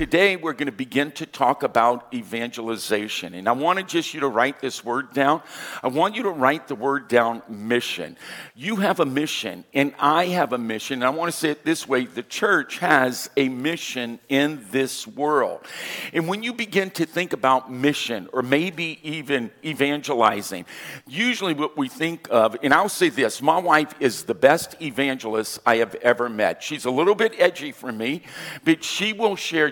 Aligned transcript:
Today, 0.00 0.36
we're 0.36 0.54
going 0.54 0.64
to 0.64 0.72
begin 0.72 1.12
to 1.12 1.26
talk 1.26 1.62
about 1.62 2.14
evangelization. 2.14 3.34
And 3.34 3.46
I 3.46 3.52
wanted 3.52 3.86
just 3.86 4.14
you 4.14 4.20
to 4.20 4.28
write 4.28 4.58
this 4.58 4.82
word 4.82 5.12
down. 5.12 5.42
I 5.82 5.88
want 5.88 6.16
you 6.16 6.22
to 6.22 6.30
write 6.30 6.68
the 6.68 6.74
word 6.74 7.06
down 7.06 7.42
mission. 7.50 8.16
You 8.54 8.76
have 8.76 9.00
a 9.00 9.04
mission, 9.04 9.62
and 9.74 9.92
I 9.98 10.28
have 10.28 10.54
a 10.54 10.58
mission. 10.58 11.02
And 11.02 11.04
I 11.04 11.10
want 11.10 11.30
to 11.30 11.36
say 11.36 11.50
it 11.50 11.66
this 11.66 11.86
way 11.86 12.06
the 12.06 12.22
church 12.22 12.78
has 12.78 13.28
a 13.36 13.50
mission 13.50 14.20
in 14.30 14.64
this 14.70 15.06
world. 15.06 15.66
And 16.14 16.26
when 16.26 16.42
you 16.42 16.54
begin 16.54 16.88
to 16.92 17.04
think 17.04 17.34
about 17.34 17.70
mission, 17.70 18.26
or 18.32 18.40
maybe 18.40 19.00
even 19.02 19.50
evangelizing, 19.62 20.64
usually 21.06 21.52
what 21.52 21.76
we 21.76 21.88
think 21.88 22.26
of, 22.30 22.56
and 22.62 22.72
I'll 22.72 22.88
say 22.88 23.10
this 23.10 23.42
my 23.42 23.58
wife 23.58 23.92
is 24.00 24.24
the 24.24 24.32
best 24.34 24.80
evangelist 24.80 25.58
I 25.66 25.76
have 25.76 25.94
ever 25.96 26.30
met. 26.30 26.62
She's 26.62 26.86
a 26.86 26.90
little 26.90 27.14
bit 27.14 27.34
edgy 27.36 27.72
for 27.72 27.92
me, 27.92 28.22
but 28.64 28.82
she 28.82 29.12
will 29.12 29.36
share 29.36 29.70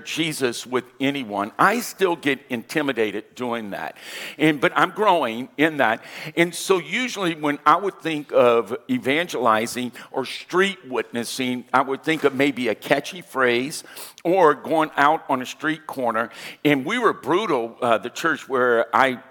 with 0.67 0.85
anyone, 0.99 1.53
I 1.59 1.81
still 1.81 2.17
get 2.17 2.41
intimidated 2.49 3.37
doing 3.37 3.71
that. 3.71 3.97
And 4.37 4.61
but 4.61 4.73
I'm 4.75 4.91
growing 4.91 5.49
in 5.57 5.77
that. 5.77 6.03
And 6.37 6.55
so 6.55 6.79
usually 6.79 7.35
when 7.35 7.59
I 7.65 7.77
would 7.77 8.01
think 8.01 8.33
of 8.33 8.77
evangelizing 8.91 9.93
or 10.11 10.25
street 10.25 10.79
witnessing, 10.89 11.65
I 11.73 11.83
would 11.83 12.03
think 12.03 12.25
of 12.25 12.35
maybe 12.35 12.67
a 12.67 12.75
catchy 12.75 13.21
phrase 13.21 13.85
or 14.25 14.55
going 14.55 14.91
out 14.97 15.25
on 15.29 15.41
a 15.41 15.47
street 15.47 15.87
corner. 15.87 16.31
And 16.65 16.85
we 16.85 16.99
were 16.99 17.13
brutal, 17.13 17.77
uh, 17.81 17.99
the 17.99 18.11
church 18.11 18.49
where 18.49 18.95
I 18.95 19.23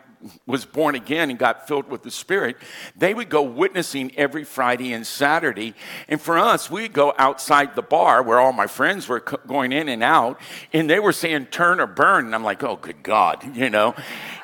was 0.46 0.66
born 0.66 0.96
again 0.96 1.30
and 1.30 1.38
got 1.38 1.68
filled 1.68 1.90
with 1.90 2.04
the 2.04 2.12
Spirit, 2.12 2.58
they 2.96 3.14
would 3.14 3.30
go 3.30 3.42
witnessing 3.42 4.12
every 4.16 4.44
Friday 4.44 4.94
and 4.94 5.06
Saturday. 5.06 5.74
And 6.08 6.20
for 6.20 6.38
us, 6.38 6.72
we'd 6.72 6.94
go 6.94 7.14
outside 7.18 7.76
the 7.76 7.82
bar 7.82 8.24
where 8.24 8.40
all 8.40 8.54
my 8.54 8.68
friends 8.68 9.08
were 9.08 9.20
going 9.20 9.72
in 9.72 9.90
and 9.90 10.04
out, 10.04 10.40
and 10.74 10.90
they 10.90 11.00
were 11.00 11.14
saying 11.14 11.48
turn 11.48 11.80
or 11.80 11.88
burn. 11.88 12.26
And 12.26 12.36
I'm 12.36 12.44
like, 12.44 12.64
oh, 12.64 12.78
good 12.78 13.04
God, 13.04 13.44
you 13.56 13.70
know? 13.70 13.96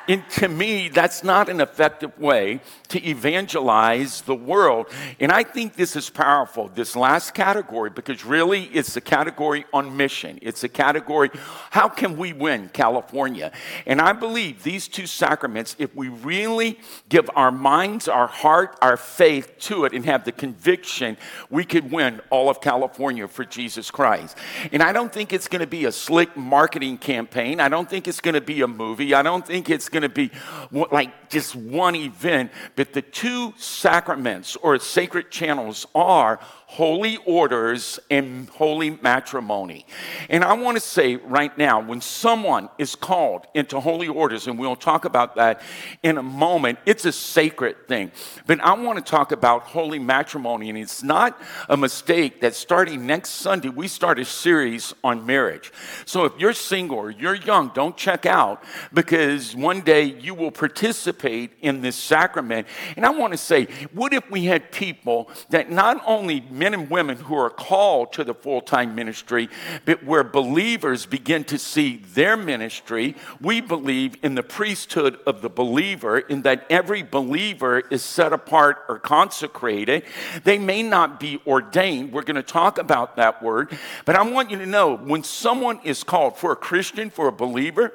And 0.08 0.28
to 0.30 0.48
me, 0.48 0.88
that's 0.88 1.24
not 1.24 1.48
an 1.48 1.60
effective 1.60 2.18
way 2.18 2.60
to 2.88 3.02
evangelize 3.08 4.20
the 4.22 4.34
world. 4.34 4.86
And 5.18 5.32
I 5.32 5.42
think 5.42 5.74
this 5.74 5.96
is 5.96 6.10
powerful, 6.10 6.68
this 6.68 6.94
last 6.94 7.34
category, 7.34 7.90
because 7.90 8.24
really 8.24 8.64
it's 8.64 8.96
a 8.96 9.00
category 9.00 9.64
on 9.72 9.96
mission. 9.96 10.38
It's 10.42 10.62
a 10.62 10.68
category, 10.68 11.30
how 11.70 11.88
can 11.88 12.16
we 12.16 12.32
win 12.32 12.68
California? 12.68 13.50
And 13.86 14.00
I 14.00 14.12
believe 14.12 14.62
these 14.62 14.88
two 14.88 15.06
sacraments, 15.06 15.74
if 15.78 15.94
we 15.94 16.08
really 16.08 16.78
give 17.08 17.30
our 17.34 17.50
minds, 17.50 18.06
our 18.06 18.26
heart, 18.26 18.76
our 18.82 18.96
faith 18.96 19.58
to 19.60 19.84
it, 19.86 19.92
and 19.92 20.04
have 20.04 20.24
the 20.24 20.32
conviction, 20.32 21.16
we 21.50 21.64
could 21.64 21.90
win 21.90 22.20
all 22.30 22.50
of 22.50 22.60
California 22.60 23.26
for 23.26 23.44
Jesus 23.44 23.90
Christ. 23.90 24.36
And 24.70 24.82
I 24.82 24.92
don't 24.92 25.12
think 25.12 25.32
it's 25.32 25.48
going 25.48 25.60
to 25.60 25.66
be 25.66 25.86
a 25.86 25.92
slick 25.92 26.36
marketing 26.36 26.98
campaign. 26.98 27.60
I 27.60 27.68
don't 27.68 27.88
think 27.88 28.06
it's 28.06 28.20
going 28.20 28.34
to 28.34 28.40
be 28.40 28.60
a 28.60 28.68
movie. 28.68 29.14
I 29.14 29.22
don't 29.22 29.46
think 29.46 29.70
it's 29.70 29.88
going 29.94 30.02
to 30.02 30.08
be 30.10 30.30
like 30.70 31.30
just 31.30 31.54
one 31.54 31.94
event, 31.94 32.50
but 32.76 32.92
the 32.92 33.00
two 33.00 33.54
sacraments 33.56 34.56
or 34.56 34.78
sacred 34.78 35.30
channels 35.30 35.86
are 35.94 36.38
holy 36.74 37.18
orders 37.24 38.00
and 38.10 38.48
holy 38.48 38.90
matrimony. 39.00 39.86
And 40.28 40.42
I 40.42 40.54
want 40.54 40.76
to 40.76 40.80
say 40.80 41.14
right 41.14 41.56
now, 41.56 41.80
when 41.80 42.00
someone 42.00 42.68
is 42.78 42.96
called 42.96 43.46
into 43.54 43.78
holy 43.78 44.08
orders, 44.08 44.48
and 44.48 44.58
we'll 44.58 44.74
talk 44.74 45.04
about 45.04 45.36
that 45.36 45.62
in 46.02 46.18
a 46.18 46.22
moment, 46.22 46.80
it's 46.84 47.04
a 47.04 47.12
sacred 47.12 47.86
thing. 47.86 48.10
But 48.48 48.58
I 48.60 48.72
want 48.72 48.98
to 48.98 49.08
talk 49.08 49.30
about 49.30 49.62
holy 49.62 50.00
matrimony, 50.00 50.68
and 50.68 50.76
it's 50.76 51.04
not 51.04 51.40
a 51.68 51.76
mistake 51.76 52.40
that 52.40 52.56
starting 52.56 53.06
next 53.06 53.30
Sunday, 53.30 53.68
we 53.68 53.86
start 53.86 54.18
a 54.18 54.24
series 54.24 54.92
on 55.04 55.24
marriage. 55.24 55.72
So 56.06 56.24
if 56.24 56.32
you're 56.40 56.52
single 56.52 56.98
or 56.98 57.10
you're 57.10 57.36
young, 57.36 57.70
don't 57.72 57.96
check 57.96 58.26
out 58.26 58.64
because 58.92 59.54
one 59.54 59.82
day 59.82 60.02
you 60.02 60.34
will 60.34 60.50
participate 60.50 61.52
in 61.60 61.82
this 61.82 61.94
sacrament. 61.94 62.66
And 62.96 63.06
I 63.06 63.10
want 63.10 63.32
to 63.32 63.38
say, 63.38 63.68
what 63.92 64.12
if 64.12 64.28
we 64.28 64.46
had 64.46 64.72
people 64.72 65.30
that 65.50 65.70
not 65.70 66.02
only 66.04 66.40
men 66.64 66.72
and 66.72 66.88
women 66.88 67.18
who 67.18 67.36
are 67.36 67.50
called 67.50 68.10
to 68.10 68.24
the 68.24 68.32
full 68.32 68.62
time 68.62 68.94
ministry, 68.94 69.50
but 69.84 70.02
where 70.02 70.24
believers 70.24 71.04
begin 71.04 71.44
to 71.44 71.58
see 71.58 71.98
their 72.14 72.38
ministry. 72.38 73.14
We 73.38 73.60
believe 73.60 74.16
in 74.22 74.34
the 74.34 74.42
priesthood 74.42 75.18
of 75.26 75.42
the 75.42 75.50
believer, 75.50 76.20
in 76.20 76.40
that 76.42 76.64
every 76.70 77.02
believer 77.02 77.80
is 77.90 78.02
set 78.02 78.32
apart 78.32 78.78
or 78.88 78.98
consecrated. 78.98 80.04
They 80.44 80.58
may 80.58 80.82
not 80.82 81.20
be 81.20 81.38
ordained. 81.46 82.14
We're 82.14 82.22
going 82.22 82.36
to 82.36 82.42
talk 82.42 82.78
about 82.78 83.16
that 83.16 83.42
word. 83.42 83.76
But 84.06 84.16
I 84.16 84.22
want 84.22 84.50
you 84.50 84.56
to 84.56 84.66
know 84.66 84.96
when 84.96 85.22
someone 85.22 85.80
is 85.84 86.02
called 86.02 86.38
for 86.38 86.52
a 86.52 86.56
Christian, 86.56 87.10
for 87.10 87.28
a 87.28 87.32
believer, 87.32 87.92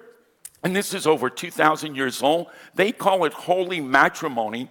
and 0.61 0.75
this 0.75 0.93
is 0.93 1.07
over 1.07 1.27
2,000 1.31 1.95
years 1.95 2.21
old, 2.21 2.49
they 2.75 2.91
call 2.91 3.25
it 3.25 3.33
holy 3.33 3.81
matrimony 3.81 4.69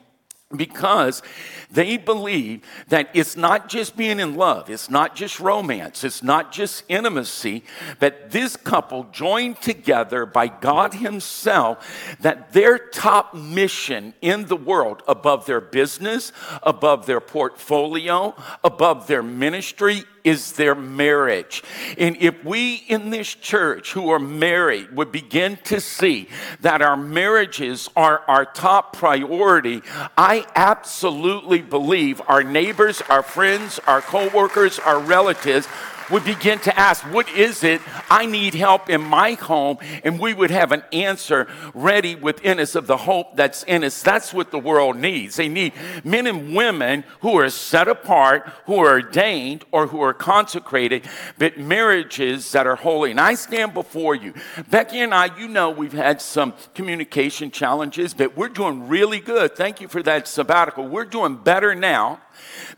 because 0.57 1.23
they 1.71 1.99
believe 1.99 2.63
that 2.89 3.11
it's 3.13 3.37
not 3.37 3.69
just 3.69 3.99
being 3.99 4.19
in 4.19 4.35
love, 4.35 4.71
it's 4.71 4.89
not 4.89 5.15
just 5.15 5.41
romance, 5.41 6.05
it's 6.05 6.23
not 6.23 6.53
just 6.53 6.85
intimacy, 6.89 7.63
but 7.99 8.31
this 8.31 8.57
couple 8.57 9.05
joined 9.13 9.61
together 9.61 10.25
by 10.25 10.49
God 10.49 10.95
Himself, 10.95 12.17
that 12.21 12.53
their 12.55 12.79
top 12.79 13.35
mission 13.35 14.15
in 14.23 14.47
the 14.47 14.57
world, 14.57 15.03
above 15.07 15.45
their 15.45 15.61
business, 15.61 16.33
above 16.63 17.05
their 17.05 17.21
portfolio, 17.21 18.35
above 18.65 19.07
their 19.07 19.23
ministry, 19.23 20.05
is 20.29 20.53
their 20.53 20.75
marriage. 20.75 21.63
And 21.97 22.17
if 22.21 22.45
we 22.45 22.85
in 22.87 23.09
this 23.09 23.35
church 23.35 23.93
who 23.93 24.11
are 24.11 24.19
married 24.19 24.95
would 24.95 25.11
begin 25.11 25.59
to 25.65 25.81
see 25.81 26.29
that 26.61 26.83
our 26.83 26.97
marriages 26.97 27.89
are 27.97 28.21
our 28.29 28.45
top 28.45 28.95
priority, 28.95 29.83
I 30.19 30.47
absolutely 30.55 31.63
believe 31.63 32.21
our 32.29 32.45
neighbors, 32.45 33.01
our 33.09 33.23
friends, 33.23 33.81
our 33.87 34.03
coworkers, 34.03 34.79
our 34.79 35.01
relatives 35.01 35.67
would 36.11 36.25
begin 36.25 36.59
to 36.61 36.79
ask, 36.79 37.03
What 37.05 37.29
is 37.31 37.65
it 37.65 37.81
I 38.11 38.27
need 38.27 38.55
help 38.55 38.89
in 38.89 39.01
my 39.01 39.33
home? 39.33 39.79
And 40.05 40.19
we 40.19 40.35
would 40.35 40.51
have 40.51 40.73
an 40.73 40.83
answer 40.93 41.49
ready 41.75 42.15
within 42.15 42.61
us 42.61 42.75
of 42.75 42.87
the 42.87 42.97
hope 42.97 43.37
that's 43.37 43.63
in 43.65 43.85
us. 43.85 44.03
That's 44.03 44.33
what 44.33 44.51
the 44.51 44.59
world 44.59 44.97
needs. 44.97 45.37
They 45.37 45.49
need 45.49 45.73
men 46.05 46.27
and 46.27 46.55
women 46.55 47.05
who 47.21 47.39
are 47.39 47.51
set 47.51 47.89
apart, 47.89 48.51
who 48.67 48.79
are 48.79 48.93
ordained, 48.93 49.65
or 49.73 49.87
who 49.87 50.01
are 50.01 50.15
consecrated, 50.15 51.05
but 51.39 51.59
marriages 51.59 52.53
that 52.53 52.67
are 52.67 52.77
holy. 52.77 53.11
And 53.11 53.21
I 53.21 53.35
stand 53.35 53.75
before 53.75 54.15
you. 54.15 54.35
Becky 54.71 55.01
and 55.01 55.15
I, 55.15 55.37
you 55.39 55.49
know, 55.49 55.71
we've 55.71 55.93
had 55.93 56.21
some 56.21 56.55
communication 56.75 57.51
challenges, 57.51 58.15
but 58.15 58.37
we're 58.37 58.49
doing 58.49 58.89
really 58.89 59.21
good. 59.21 59.57
Thank 59.57 59.81
you 59.81 59.89
for 59.89 60.03
that 60.03 60.29
sabbatical. 60.29 60.87
We're 60.87 61.05
doing 61.05 61.37
better 61.37 61.75
now 61.75 62.21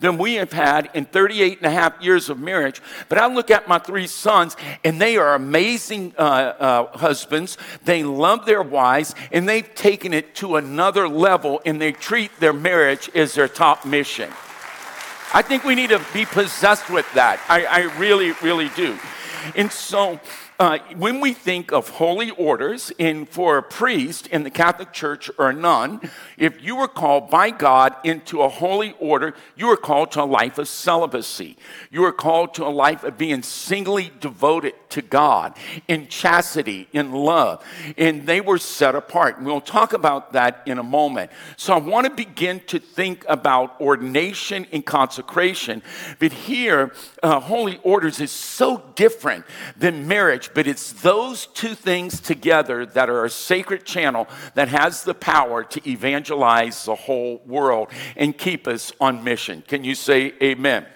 than 0.00 0.18
we 0.18 0.34
have 0.34 0.52
had 0.52 0.90
in 0.94 1.04
38 1.04 1.58
and 1.58 1.66
a 1.66 1.70
half 1.70 2.00
years 2.00 2.28
of 2.28 2.38
marriage. 2.38 2.80
But 3.08 3.18
I 3.18 3.26
look 3.26 3.50
at 3.50 3.68
my 3.68 3.78
three 3.78 4.06
sons, 4.06 4.56
and 4.84 5.00
they 5.00 5.16
are 5.16 5.34
amazing 5.34 6.14
uh, 6.18 6.22
uh, 6.22 6.98
husbands. 6.98 7.58
They 7.84 8.02
love 8.02 8.46
their 8.46 8.62
wives, 8.62 9.14
and 9.32 9.48
they've 9.48 9.74
taken 9.74 10.12
it 10.12 10.34
to 10.36 10.56
another 10.56 11.08
level, 11.08 11.60
and 11.64 11.80
they 11.80 11.92
treat 11.92 12.30
their 12.40 12.52
marriage 12.52 13.10
as 13.14 13.34
their 13.34 13.48
top 13.48 13.84
mission. 13.84 14.30
I 15.32 15.42
think 15.42 15.64
we 15.64 15.74
need 15.74 15.90
to 15.90 16.04
be 16.12 16.24
possessed 16.24 16.90
with 16.90 17.06
that. 17.14 17.40
I, 17.48 17.64
I 17.64 17.98
really, 17.98 18.32
really 18.42 18.68
do. 18.70 18.98
And 19.54 19.70
so, 19.70 20.20
uh, 20.60 20.78
when 20.96 21.20
we 21.20 21.32
think 21.32 21.72
of 21.72 21.88
holy 21.88 22.28
orders, 22.32 22.92
in 22.98 23.24
for 23.24 23.56
a 23.56 23.62
priest 23.62 24.26
in 24.26 24.42
the 24.42 24.50
Catholic 24.50 24.92
Church 24.92 25.30
or 25.38 25.48
a 25.48 25.54
nun, 25.54 26.02
if 26.36 26.62
you 26.62 26.76
were 26.76 26.86
called 26.86 27.30
by 27.30 27.48
God 27.48 27.96
into 28.04 28.42
a 28.42 28.48
holy 28.50 28.94
order, 28.98 29.34
you 29.56 29.68
were 29.68 29.76
called 29.78 30.12
to 30.12 30.22
a 30.22 30.24
life 30.24 30.58
of 30.58 30.68
celibacy. 30.68 31.56
You 31.90 32.02
were 32.02 32.12
called 32.12 32.52
to 32.54 32.66
a 32.66 32.68
life 32.68 33.04
of 33.04 33.16
being 33.16 33.42
singly 33.42 34.12
devoted 34.20 34.74
to 34.90 35.00
God 35.00 35.56
in 35.88 36.08
chastity, 36.08 36.88
in 36.92 37.12
love. 37.12 37.64
And 37.96 38.26
they 38.26 38.42
were 38.42 38.58
set 38.58 38.94
apart. 38.94 39.38
And 39.38 39.46
we'll 39.46 39.62
talk 39.62 39.94
about 39.94 40.34
that 40.34 40.62
in 40.66 40.78
a 40.78 40.82
moment. 40.82 41.30
So 41.56 41.72
I 41.72 41.78
want 41.78 42.06
to 42.06 42.12
begin 42.12 42.60
to 42.66 42.78
think 42.78 43.24
about 43.30 43.80
ordination 43.80 44.66
and 44.72 44.84
consecration. 44.84 45.82
But 46.18 46.34
here, 46.34 46.92
uh, 47.22 47.40
holy 47.40 47.80
orders 47.82 48.20
is 48.20 48.30
so 48.30 48.82
different 48.94 49.46
than 49.78 50.06
marriage 50.06 50.49
But 50.54 50.66
it's 50.66 50.92
those 50.92 51.46
two 51.46 51.74
things 51.74 52.20
together 52.20 52.86
that 52.86 53.08
are 53.08 53.24
a 53.24 53.30
sacred 53.30 53.84
channel 53.84 54.28
that 54.54 54.68
has 54.68 55.04
the 55.04 55.14
power 55.14 55.64
to 55.64 55.88
evangelize 55.88 56.84
the 56.84 56.94
whole 56.94 57.40
world 57.46 57.88
and 58.16 58.36
keep 58.36 58.66
us 58.66 58.92
on 59.00 59.24
mission. 59.24 59.62
Can 59.66 59.84
you 59.84 59.94
say 59.94 60.32
amen? 60.42 60.86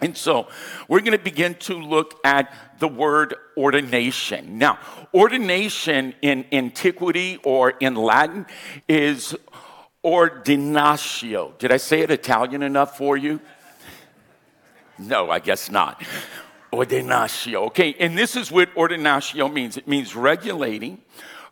And 0.00 0.16
so 0.16 0.48
we're 0.88 1.00
going 1.00 1.16
to 1.16 1.24
begin 1.24 1.54
to 1.60 1.74
look 1.74 2.18
at 2.24 2.52
the 2.80 2.88
word 2.88 3.36
ordination. 3.56 4.58
Now, 4.58 4.78
ordination 5.14 6.14
in 6.22 6.44
antiquity 6.50 7.38
or 7.44 7.70
in 7.70 7.94
Latin 7.94 8.46
is 8.88 9.36
ordinatio. 10.04 11.56
Did 11.58 11.70
I 11.70 11.76
say 11.76 12.00
it 12.00 12.10
Italian 12.10 12.64
enough 12.64 12.98
for 12.98 13.16
you? 13.16 13.40
No, 14.98 15.30
I 15.30 15.38
guess 15.38 15.70
not. 15.70 16.02
Ordinatio. 16.72 17.66
Okay, 17.66 17.94
and 17.98 18.16
this 18.16 18.34
is 18.34 18.50
what 18.50 18.74
ordinatio 18.74 19.52
means 19.52 19.76
it 19.76 19.86
means 19.86 20.16
regulating 20.16 21.02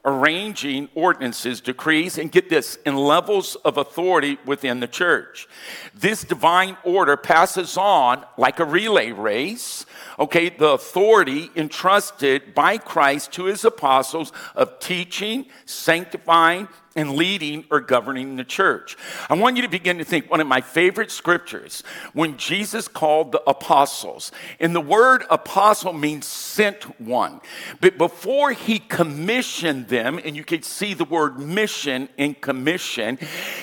arranging 0.05 0.89
ordinances, 0.95 1.61
decrees, 1.61 2.17
and 2.17 2.33
get 2.33 2.49
this, 2.49 2.77
in 2.87 2.97
levels 2.97 3.55
of 3.57 3.77
authority 3.77 4.39
within 4.47 4.81
the 4.81 4.87
church. 4.87 5.47
This 5.95 6.25
divine 6.25 6.77
order 6.85 7.17
passes 7.17 7.77
on 7.77 8.25
like 8.39 8.61
a 8.61 8.65
relay 8.65 9.13
race, 9.13 9.85
okay, 10.19 10.49
the 10.49 10.71
authority 10.71 11.51
entrusted 11.55 12.55
by 12.55 12.79
Christ 12.79 13.33
to 13.33 13.45
his 13.45 13.65
apostles 13.65 14.33
of 14.55 14.79
teaching, 14.79 15.47
sanctifying, 15.67 16.69
and 16.97 17.15
leading 17.15 17.65
or 17.71 17.81
governing 17.81 18.37
the 18.37 18.45
church. 18.45 18.97
I 19.29 19.35
want 19.35 19.57
you 19.57 19.63
to 19.63 19.69
begin 19.69 19.99
to 19.99 20.05
think 20.05 20.31
one 20.31 20.41
of 20.41 20.47
my 20.47 20.61
favorite 20.61 21.11
scriptures 21.11 21.83
when 22.13 22.37
Jesus 22.37 22.89
called 22.89 23.33
the 23.33 23.43
apostles. 23.49 24.33
And 24.59 24.75
the 24.75 24.81
word 24.81 25.25
apostle 25.31 25.93
means 25.93 26.27
sent 26.27 27.01
one. 27.01 27.41
But 27.81 27.97
before 27.97 28.53
he 28.53 28.81
commissioned 28.81 29.89
them, 29.89 30.21
and 30.25 30.37
you 30.37 30.45
can 30.45 30.63
see 30.63 30.95
the 30.95 31.05
word 31.05 31.39
mission 31.39 32.09
in 32.17 32.35
commission, 32.35 33.19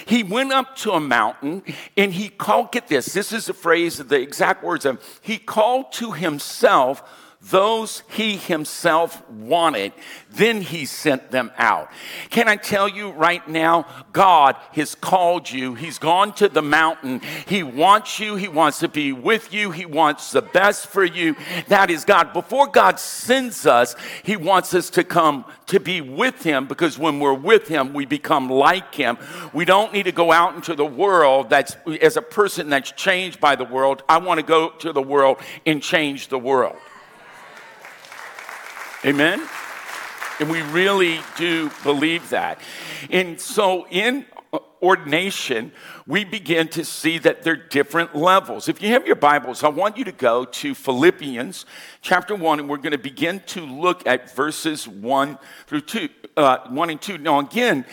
he 0.05 0.23
went 0.23 0.53
up 0.53 0.75
to 0.77 0.91
a 0.91 0.99
mountain 0.99 1.63
and 1.97 2.13
he 2.13 2.29
called, 2.29 2.71
get 2.71 2.87
this, 2.87 3.13
this 3.13 3.33
is 3.33 3.47
the 3.47 3.53
phrase, 3.53 3.97
the 3.97 4.19
exact 4.19 4.63
words 4.63 4.85
of, 4.85 5.03
he 5.21 5.37
called 5.37 5.91
to 5.93 6.13
himself 6.13 7.03
those 7.39 8.01
he 8.09 8.35
himself 8.35 9.27
wanted, 9.29 9.93
then 10.31 10.59
he 10.59 10.85
sent 10.85 11.29
them 11.29 11.51
out. 11.57 11.89
Can 12.31 12.47
I 12.47 12.55
tell 12.55 12.87
you 12.87 13.11
right 13.11 13.47
now, 13.47 13.85
God 14.11 14.55
has 14.71 14.95
called 14.95 15.49
you. 15.49 15.75
He's 15.75 15.99
gone 15.99 16.33
to 16.33 16.49
the 16.49 16.63
mountain. 16.63 17.21
He 17.47 17.61
wants 17.61 18.19
you. 18.19 18.35
He 18.35 18.47
wants 18.47 18.79
to 18.79 18.87
be 18.87 19.13
with 19.13 19.53
you. 19.53 19.69
He 19.69 19.85
wants 19.85 20.31
the 20.31 20.41
best 20.41 20.87
for 20.87 21.03
you. 21.03 21.35
That 21.67 21.91
is 21.91 22.05
God. 22.05 22.33
Before 22.33 22.67
God 22.67 22.99
sends 22.99 23.67
us, 23.67 23.95
he 24.23 24.35
wants 24.35 24.73
us 24.73 24.89
to 24.91 25.03
come 25.03 25.45
to 25.67 25.79
be 25.79 26.01
with 26.01 26.41
him 26.43 26.65
because 26.65 26.97
when 26.97 27.19
we're 27.19 27.33
with 27.33 27.67
him, 27.67 27.93
we 27.93 28.05
become 28.05 28.49
like 28.49 28.95
him. 28.95 29.17
We 29.53 29.63
don't 29.63 29.93
need 29.93 30.03
to 30.03 30.11
go 30.11 30.31
out 30.31 30.55
into 30.55 30.73
the 30.73 30.85
world 30.85 31.49
that's 31.51 31.75
as 32.01 32.17
a 32.17 32.21
person 32.21 32.69
that's 32.69 32.91
changed 32.93 33.39
by 33.39 33.55
the 33.55 33.65
world. 33.65 34.01
I 34.09 34.17
want 34.17 34.39
to 34.39 34.45
go 34.45 34.69
to 34.69 34.91
the 34.91 35.01
world 35.01 35.37
and 35.65 35.83
change 35.83 36.29
the 36.29 36.39
world. 36.39 36.75
Amen? 39.05 39.47
And 40.39 40.49
we 40.49 40.61
really 40.61 41.19
do 41.35 41.71
believe 41.83 42.29
that. 42.29 42.59
And 43.09 43.39
so 43.39 43.87
in 43.89 44.25
ordination, 44.81 45.71
we 46.05 46.23
begin 46.23 46.67
to 46.69 46.83
see 46.83 47.17
that 47.19 47.43
there 47.43 47.53
are 47.53 47.55
different 47.55 48.15
levels. 48.15 48.67
If 48.67 48.81
you 48.81 48.89
have 48.89 49.05
your 49.05 49.15
Bibles, 49.15 49.63
I 49.63 49.69
want 49.69 49.97
you 49.97 50.05
to 50.05 50.11
go 50.11 50.45
to 50.45 50.73
Philippians 50.73 51.65
chapter 52.01 52.35
1, 52.35 52.59
and 52.59 52.69
we're 52.69 52.77
going 52.77 52.91
to 52.91 52.97
begin 52.97 53.41
to 53.47 53.61
look 53.61 54.05
at 54.07 54.35
verses 54.35 54.87
1 54.87 55.37
through 55.67 55.81
2, 55.81 56.09
uh, 56.35 56.57
1 56.69 56.89
and 56.89 57.01
2. 57.01 57.17
Now, 57.19 57.39
again, 57.39 57.85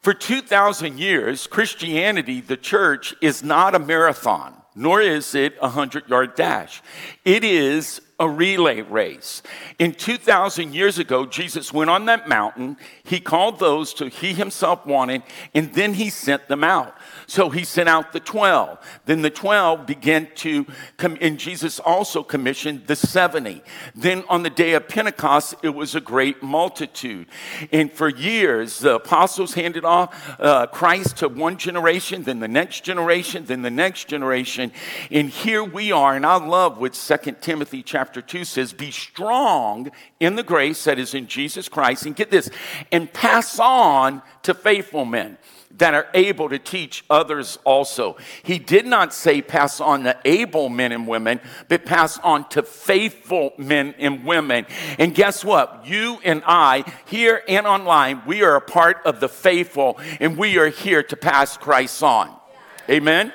for 0.00 0.14
2,000 0.14 0.98
years, 0.98 1.46
Christianity, 1.46 2.40
the 2.40 2.56
church, 2.56 3.14
is 3.20 3.42
not 3.42 3.74
a 3.74 3.78
marathon, 3.78 4.54
nor 4.74 5.00
is 5.00 5.34
it 5.34 5.54
a 5.58 5.68
100 5.68 6.08
yard 6.08 6.36
dash. 6.36 6.82
It 7.24 7.42
is 7.42 8.00
a 8.18 8.28
relay 8.28 8.80
race. 8.80 9.42
In 9.78 9.92
2,000 9.92 10.74
years 10.74 10.98
ago, 10.98 11.26
Jesus 11.26 11.72
went 11.72 11.90
on 11.90 12.06
that 12.06 12.28
mountain. 12.28 12.76
He 13.04 13.20
called 13.20 13.58
those 13.58 13.92
to 13.94 14.08
he 14.08 14.32
himself 14.32 14.86
wanted, 14.86 15.22
and 15.54 15.72
then 15.74 15.94
he 15.94 16.08
sent 16.08 16.48
them 16.48 16.64
out. 16.64 16.96
So 17.26 17.50
he 17.50 17.64
sent 17.64 17.88
out 17.88 18.12
the 18.12 18.20
12. 18.20 18.78
Then 19.04 19.22
the 19.22 19.30
12 19.30 19.86
began 19.86 20.28
to 20.36 20.66
come, 20.96 21.18
and 21.20 21.38
Jesus 21.38 21.78
also 21.78 22.22
commissioned 22.22 22.86
the 22.86 22.96
70. 22.96 23.62
Then 23.94 24.24
on 24.28 24.42
the 24.42 24.50
day 24.50 24.74
of 24.74 24.88
Pentecost, 24.88 25.54
it 25.62 25.70
was 25.70 25.94
a 25.94 26.00
great 26.00 26.42
multitude. 26.42 27.26
And 27.72 27.92
for 27.92 28.08
years, 28.08 28.78
the 28.78 28.96
apostles 28.96 29.54
handed 29.54 29.84
off 29.84 30.40
uh, 30.40 30.66
Christ 30.68 31.18
to 31.18 31.28
one 31.28 31.58
generation, 31.58 32.22
then 32.22 32.40
the 32.40 32.48
next 32.48 32.84
generation, 32.84 33.44
then 33.44 33.62
the 33.62 33.70
next 33.70 34.08
generation. 34.08 34.72
And 35.10 35.28
here 35.28 35.62
we 35.62 35.92
are, 35.92 36.16
and 36.16 36.24
I 36.24 36.36
love 36.36 36.78
what 36.78 36.94
2 36.94 37.36
Timothy 37.40 37.82
chapter 37.82 38.06
chapter 38.06 38.20
2 38.20 38.44
says, 38.44 38.72
Be 38.72 38.90
strong 38.90 39.90
in 40.20 40.36
the 40.36 40.42
grace 40.42 40.84
that 40.84 40.98
is 40.98 41.14
in 41.14 41.26
Jesus 41.26 41.68
Christ. 41.68 42.06
And 42.06 42.14
get 42.14 42.30
this, 42.30 42.48
and 42.92 43.12
pass 43.12 43.58
on 43.58 44.22
to 44.42 44.54
faithful 44.54 45.04
men 45.04 45.36
that 45.72 45.94
are 45.94 46.06
able 46.14 46.48
to 46.48 46.58
teach 46.58 47.04
others 47.10 47.58
also. 47.64 48.16
He 48.42 48.58
did 48.58 48.86
not 48.86 49.12
say 49.12 49.42
pass 49.42 49.80
on 49.80 50.04
to 50.04 50.16
able 50.24 50.68
men 50.68 50.92
and 50.92 51.06
women, 51.06 51.40
but 51.68 51.84
pass 51.84 52.18
on 52.18 52.48
to 52.50 52.62
faithful 52.62 53.52
men 53.58 53.94
and 53.98 54.24
women. 54.24 54.66
And 54.98 55.14
guess 55.14 55.44
what? 55.44 55.86
You 55.86 56.18
and 56.24 56.42
I, 56.46 56.84
here 57.06 57.42
and 57.48 57.66
online, 57.66 58.22
we 58.26 58.42
are 58.42 58.56
a 58.56 58.60
part 58.60 58.98
of 59.04 59.20
the 59.20 59.28
faithful, 59.28 59.98
and 60.20 60.36
we 60.36 60.58
are 60.58 60.68
here 60.68 61.02
to 61.02 61.16
pass 61.16 61.56
Christ 61.56 62.02
on. 62.02 62.34
Amen. 62.88 63.32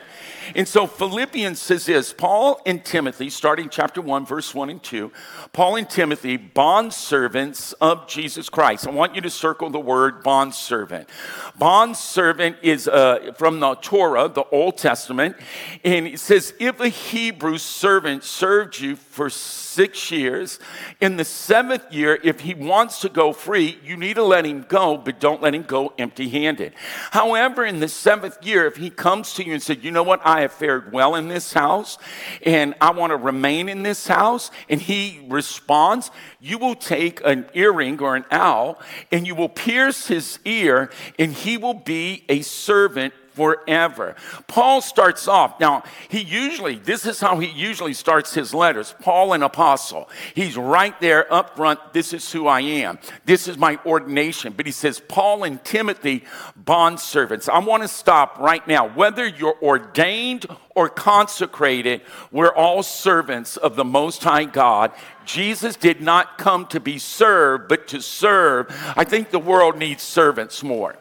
And 0.56 0.68
so 0.68 0.88
Philippians 0.88 1.62
says 1.62 1.86
this 1.86 2.14
Paul 2.14 2.62
and 2.66 2.84
Timothy, 2.84 3.30
starting 3.30 3.70
chapter 3.70 4.02
1, 4.02 4.26
verse 4.26 4.54
1 4.54 4.70
and 4.70 4.84
2, 4.84 5.12
Paul 5.54 5.78
and 5.78 5.90
Timothy, 5.90 6.38
bond 6.38 6.94
servants 6.94 7.74
of 7.74 8.08
Jesus 8.08 8.50
Christ. 8.50 8.88
I 8.88 8.92
want 8.92 9.16
you 9.16 9.22
to 9.22 9.30
circle 9.30 9.70
the 9.70 9.80
word 9.80 10.24
bond 10.24 10.54
servant. 10.54 11.10
Bond 11.58 11.96
servant 11.96 12.58
is 12.62 12.88
uh, 12.88 13.34
from 13.38 13.60
the 13.60 13.76
Torah, 13.76 14.28
the 14.28 14.46
Old 14.52 14.78
Testament, 14.78 15.36
and 15.84 16.08
it 16.08 16.20
says, 16.20 16.54
if 16.60 16.80
a 16.80 16.90
Hebrew 16.90 17.58
servant 17.58 18.24
served 18.24 18.80
you 18.80 18.96
for 18.96 19.30
six 19.72 20.12
years. 20.12 20.60
In 21.00 21.16
the 21.16 21.24
seventh 21.24 21.94
year, 21.94 22.20
if 22.24 22.42
he 22.42 22.54
wants 22.54 23.00
to 23.02 23.10
go 23.10 23.32
free, 23.32 23.80
you 23.84 23.96
need 23.96 24.16
to 24.16 24.24
let 24.24 24.46
him 24.46 24.66
go, 24.68 24.98
but 24.98 25.20
don't 25.20 25.42
let 25.42 25.56
him 25.56 25.64
go 25.64 25.94
empty 25.98 26.28
handed. 26.28 26.74
However, 27.12 27.66
in 27.66 27.80
the 27.80 27.88
seventh 27.88 28.46
year, 28.46 28.68
if 28.68 28.76
he 28.76 28.90
comes 28.90 29.34
to 29.34 29.46
you 29.46 29.54
and 29.54 29.64
said, 29.64 29.84
You 29.84 29.92
know 29.92 30.04
what, 30.04 30.20
I 30.26 30.41
have 30.42 30.52
fared 30.52 30.92
well 30.92 31.16
in 31.16 31.28
this 31.28 31.54
house 31.54 31.98
and 32.46 32.76
I 32.82 32.92
want 32.92 33.12
to 33.12 33.18
remain 33.18 33.70
in 33.70 33.84
this 33.84 34.08
house, 34.08 34.52
and 34.70 34.82
he 34.82 35.26
responds, 35.30 36.12
you 36.40 36.58
will 36.58 36.76
take 36.76 37.24
an 37.26 37.46
earring 37.54 38.02
or 38.02 38.16
an 38.16 38.26
awl 38.32 38.80
and 39.12 39.26
you 39.26 39.36
will 39.36 39.50
pierce 39.50 40.08
his 40.08 40.40
ear, 40.46 40.90
and 41.18 41.34
he 41.34 41.58
will 41.58 41.74
be 41.74 42.26
a 42.30 42.42
servant 42.42 43.14
forever. 43.34 44.16
Paul 44.48 44.82
starts 44.82 45.28
off, 45.28 45.60
now, 45.60 45.84
he 46.10 46.22
usually, 46.22 46.76
this 46.76 47.06
is 47.06 47.20
how 47.20 47.40
he 47.40 47.48
usually 47.48 47.94
starts 47.94 48.34
his 48.34 48.54
letters 48.54 48.94
Paul, 49.02 49.34
an 49.34 49.44
apostle. 49.44 50.10
He's 50.34 50.58
right 50.58 51.00
there 51.02 51.32
up 51.32 51.56
front. 51.56 51.80
This 51.94 52.14
is 52.14 52.32
who 52.32 52.48
I 52.48 52.62
am. 52.62 53.00
This 53.26 53.48
is 53.48 53.58
my 53.58 53.80
ordination. 53.86 54.54
But 54.56 54.66
he 54.66 54.72
says, 54.72 55.00
Paul 55.00 55.44
and 55.44 55.64
Timothy, 55.64 56.24
bond 56.56 57.00
servants. 57.00 57.50
I 57.50 57.60
want 57.60 57.84
to 57.84 57.88
stop 57.88 58.40
right 58.40 58.66
now. 58.68 58.88
Whether 58.88 59.28
you're 59.28 59.58
ordained 59.62 60.46
or 60.76 60.90
consecrated, 60.90 62.02
we're 62.32 62.54
all 62.54 62.84
servants 62.84 63.58
of 63.58 63.76
the 63.76 63.86
Most 63.86 64.24
High 64.24 64.46
God. 64.46 64.92
Jesus 65.26 65.76
did 65.76 66.02
not 66.02 66.38
come 66.38 66.66
to 66.68 66.80
be 66.80 66.98
served, 66.98 67.68
but 67.70 67.88
to 67.90 68.02
serve. 68.02 68.68
I 68.96 69.04
think 69.04 69.30
the 69.30 69.40
world 69.40 69.78
needs 69.78 70.04
servants 70.04 70.64
more. 70.64 70.96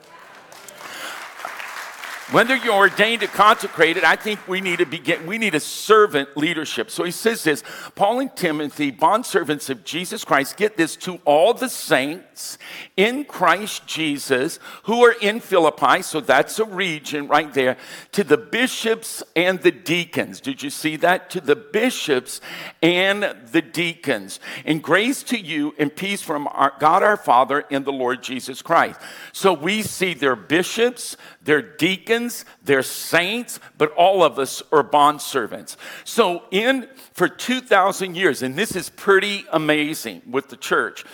Whether 2.33 2.55
you're 2.55 2.75
ordained 2.75 3.25
or 3.25 3.27
consecrated, 3.27 4.05
I 4.05 4.15
think 4.15 4.47
we 4.47 4.61
need 4.61 4.79
to 4.79 4.87
begin, 4.87 5.27
we 5.27 5.37
need 5.37 5.57
a 5.57 5.61
servant 5.61 6.37
leadership. 6.37 6.89
So 6.89 7.03
he 7.03 7.11
says 7.11 7.43
this 7.43 7.65
Paul 7.97 8.21
and 8.21 8.37
Timothy, 8.37 8.93
bondservants 8.93 9.69
of 9.69 9.83
Jesus 9.83 10.25
Christ, 10.25 10.57
get 10.57 10.77
this 10.77 10.95
to 10.99 11.17
all 11.25 11.55
the 11.55 11.69
saints 11.69 12.57
in 12.97 13.25
Christ 13.25 13.85
Jesus 13.89 14.61
who 14.85 15.05
are 15.05 15.17
in 15.21 15.41
Philippi. 15.41 16.03
So 16.03 16.21
that's 16.21 16.61
a 16.61 16.65
region 16.65 17.27
right 17.27 17.53
there. 17.53 17.77
To 18.13 18.23
the 18.23 18.37
bishops 18.37 19.25
and 19.35 19.61
the 19.61 19.73
deacons. 19.73 20.41
Did 20.41 20.63
you 20.63 20.71
see 20.71 20.95
that? 20.97 21.31
To 21.31 21.41
the 21.41 21.57
bishops 21.57 22.41
and 22.81 23.25
the 23.51 23.63
deacons. 23.63 24.39
And 24.65 24.81
grace 24.81 25.25
to 25.25 25.37
you 25.37 25.75
and 25.81 25.95
peace 25.95 26.23
from 26.23 26.47
our 26.47 26.75
God 26.79 27.03
our 27.03 27.17
Father 27.17 27.65
and 27.73 27.85
the 27.85 27.93
Lord 27.93 28.23
Jesus 28.23 28.63
Christ. 28.63 29.01
So 29.33 29.53
we 29.53 29.83
see 29.83 30.15
their 30.15 30.37
bishops, 30.37 31.17
their 31.43 31.61
deacons, 31.61 32.20
deacons, 32.21 32.45
they're 32.65 32.83
saints, 32.83 33.61
but 33.79 33.93
all 33.93 34.23
of 34.23 34.39
us 34.39 34.63
are 34.73 34.83
bond 34.83 35.21
servants. 35.21 35.77
So, 36.05 36.43
in 36.51 36.89
for 37.13 37.29
2,000 37.29 38.17
years, 38.17 38.43
and 38.43 38.57
this 38.57 38.77
is 38.77 38.89
pretty 38.91 39.45
amazing 39.53 40.23
with 40.31 40.49
the 40.49 40.57
church, 40.57 41.05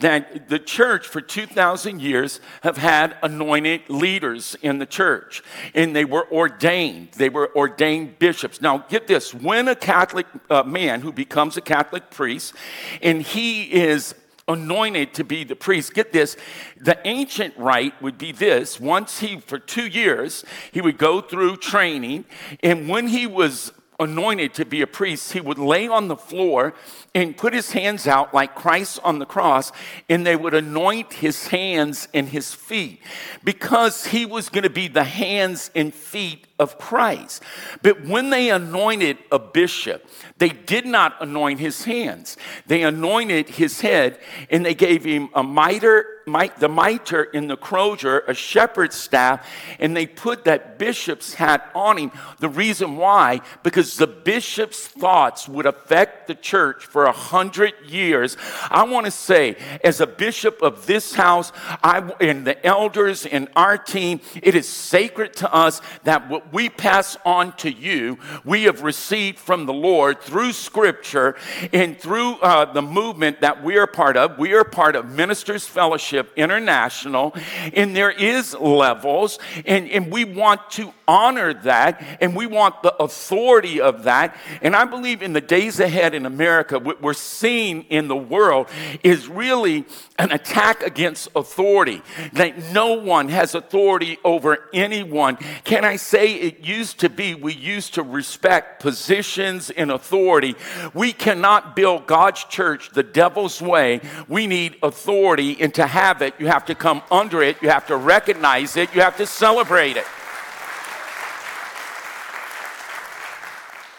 that 0.00 0.48
the 0.48 0.58
church 0.58 1.06
for 1.06 1.20
2,000 1.20 2.00
years 2.00 2.40
have 2.62 2.76
had 2.76 3.16
anointed 3.22 3.88
leaders 3.88 4.56
in 4.62 4.78
the 4.78 4.86
church, 4.86 5.42
and 5.74 5.94
they 5.94 6.04
were 6.04 6.30
ordained. 6.30 7.12
They 7.12 7.28
were 7.28 7.54
ordained 7.56 8.18
bishops. 8.18 8.60
Now, 8.60 8.78
get 8.78 9.06
this 9.06 9.34
when 9.34 9.68
a 9.68 9.74
Catholic 9.74 10.26
uh, 10.50 10.62
man 10.62 11.00
who 11.00 11.12
becomes 11.12 11.56
a 11.56 11.60
Catholic 11.60 12.10
priest, 12.10 12.54
and 13.02 13.22
he 13.22 13.64
is 13.64 14.14
anointed 14.48 15.14
to 15.14 15.24
be 15.24 15.44
the 15.44 15.56
priest. 15.56 15.94
Get 15.94 16.12
this, 16.12 16.36
the 16.80 16.98
ancient 17.06 17.56
rite 17.56 18.00
would 18.00 18.18
be 18.18 18.32
this 18.32 18.80
once 18.80 19.20
he, 19.20 19.40
for 19.40 19.58
two 19.58 19.86
years, 19.86 20.44
he 20.72 20.80
would 20.80 20.98
go 20.98 21.20
through 21.20 21.56
training, 21.56 22.24
and 22.62 22.88
when 22.88 23.08
he 23.08 23.26
was 23.26 23.72
anointed 23.98 24.52
to 24.54 24.64
be 24.64 24.82
a 24.82 24.86
priest, 24.86 25.32
he 25.32 25.40
would 25.40 25.58
lay 25.58 25.88
on 25.88 26.08
the 26.08 26.16
floor 26.16 26.74
and 27.14 27.36
put 27.36 27.54
his 27.54 27.72
hands 27.72 28.06
out 28.06 28.34
like 28.34 28.54
Christ 28.54 29.00
on 29.02 29.18
the 29.18 29.26
cross, 29.26 29.72
and 30.08 30.26
they 30.26 30.36
would 30.36 30.54
anoint 30.54 31.14
his 31.14 31.48
hands 31.48 32.08
and 32.12 32.28
his 32.28 32.52
feet 32.52 33.00
because 33.42 34.06
he 34.06 34.26
was 34.26 34.48
going 34.48 34.64
to 34.64 34.70
be 34.70 34.88
the 34.88 35.04
hands 35.04 35.70
and 35.74 35.94
feet 35.94 36.46
of 36.58 36.78
Christ. 36.78 37.42
But 37.82 38.04
when 38.04 38.30
they 38.30 38.50
anointed 38.50 39.18
a 39.30 39.38
bishop, 39.38 40.06
they 40.38 40.48
did 40.48 40.86
not 40.86 41.16
anoint 41.20 41.60
his 41.60 41.84
hands. 41.84 42.36
They 42.66 42.82
anointed 42.82 43.50
his 43.50 43.80
head 43.80 44.18
and 44.50 44.64
they 44.64 44.74
gave 44.74 45.04
him 45.04 45.28
a 45.34 45.42
mitre 45.42 46.16
the 46.26 46.68
mitre 46.68 47.22
in 47.22 47.46
the 47.46 47.56
crozier, 47.56 48.24
a 48.26 48.34
shepherd's 48.34 48.96
staff, 48.96 49.48
and 49.78 49.96
they 49.96 50.06
put 50.08 50.44
that 50.44 50.76
bishop's 50.76 51.34
hat 51.34 51.70
on 51.72 51.96
him. 51.98 52.10
The 52.40 52.48
reason 52.48 52.96
why, 52.96 53.42
because 53.62 53.96
the 53.96 54.08
bishop's 54.08 54.88
thoughts 54.88 55.48
would 55.48 55.66
affect 55.66 56.26
the 56.26 56.34
church 56.34 56.84
for 56.84 57.04
a 57.04 57.12
hundred 57.12 57.74
years. 57.86 58.36
I 58.70 58.82
want 58.82 59.06
to 59.06 59.12
say, 59.12 59.56
as 59.84 60.00
a 60.00 60.06
bishop 60.06 60.62
of 60.62 60.86
this 60.86 61.14
house, 61.14 61.52
I 61.84 61.98
and 62.20 62.44
the 62.44 62.66
elders 62.66 63.24
in 63.24 63.48
our 63.54 63.78
team, 63.78 64.20
it 64.42 64.56
is 64.56 64.68
sacred 64.68 65.34
to 65.34 65.54
us 65.54 65.80
that 66.02 66.28
what 66.28 66.45
we 66.52 66.68
pass 66.68 67.16
on 67.24 67.56
to 67.58 67.70
you, 67.70 68.18
we 68.44 68.64
have 68.64 68.82
received 68.82 69.38
from 69.38 69.66
the 69.66 69.72
Lord 69.72 70.20
through 70.20 70.52
Scripture 70.52 71.36
and 71.72 71.98
through 71.98 72.34
uh, 72.36 72.72
the 72.72 72.82
movement 72.82 73.40
that 73.40 73.62
we 73.62 73.76
are 73.78 73.86
part 73.86 74.16
of. 74.16 74.38
We 74.38 74.54
are 74.54 74.64
part 74.64 74.96
of 74.96 75.10
Ministers 75.10 75.66
Fellowship 75.66 76.32
International, 76.36 77.34
and 77.72 77.94
there 77.94 78.10
is 78.10 78.54
levels, 78.54 79.38
and, 79.64 79.88
and 79.90 80.10
we 80.10 80.24
want 80.24 80.70
to 80.72 80.92
honor 81.08 81.54
that, 81.54 82.02
and 82.20 82.34
we 82.34 82.46
want 82.46 82.82
the 82.82 82.94
authority 82.96 83.80
of 83.80 84.04
that. 84.04 84.36
And 84.62 84.74
I 84.74 84.84
believe 84.84 85.22
in 85.22 85.32
the 85.32 85.40
days 85.40 85.80
ahead 85.80 86.14
in 86.14 86.26
America, 86.26 86.78
what 86.78 87.00
we're 87.00 87.12
seeing 87.12 87.82
in 87.84 88.08
the 88.08 88.16
world 88.16 88.68
is 89.02 89.28
really 89.28 89.84
an 90.18 90.32
attack 90.32 90.82
against 90.82 91.28
authority, 91.36 92.02
that 92.32 92.72
no 92.72 92.94
one 92.94 93.28
has 93.28 93.54
authority 93.54 94.18
over 94.24 94.68
anyone. 94.72 95.36
Can 95.64 95.84
I 95.84 95.96
say 95.96 96.35
it 96.36 96.60
used 96.60 97.00
to 97.00 97.08
be 97.08 97.34
we 97.34 97.52
used 97.52 97.94
to 97.94 98.02
respect 98.02 98.80
positions 98.82 99.70
and 99.70 99.90
authority? 99.90 100.54
We 100.94 101.12
cannot 101.12 101.76
build 101.76 102.06
God's 102.06 102.44
church 102.44 102.90
the 102.90 103.02
devil's 103.02 103.60
way. 103.60 104.00
We 104.28 104.46
need 104.46 104.76
authority, 104.82 105.60
and 105.60 105.74
to 105.74 105.86
have 105.86 106.22
it, 106.22 106.34
you 106.38 106.46
have 106.46 106.66
to 106.66 106.74
come 106.74 107.02
under 107.10 107.42
it, 107.42 107.60
you 107.62 107.68
have 107.70 107.86
to 107.88 107.96
recognize 107.96 108.76
it, 108.76 108.94
you 108.94 109.00
have 109.00 109.16
to 109.16 109.26
celebrate 109.26 109.96
it. 109.96 110.06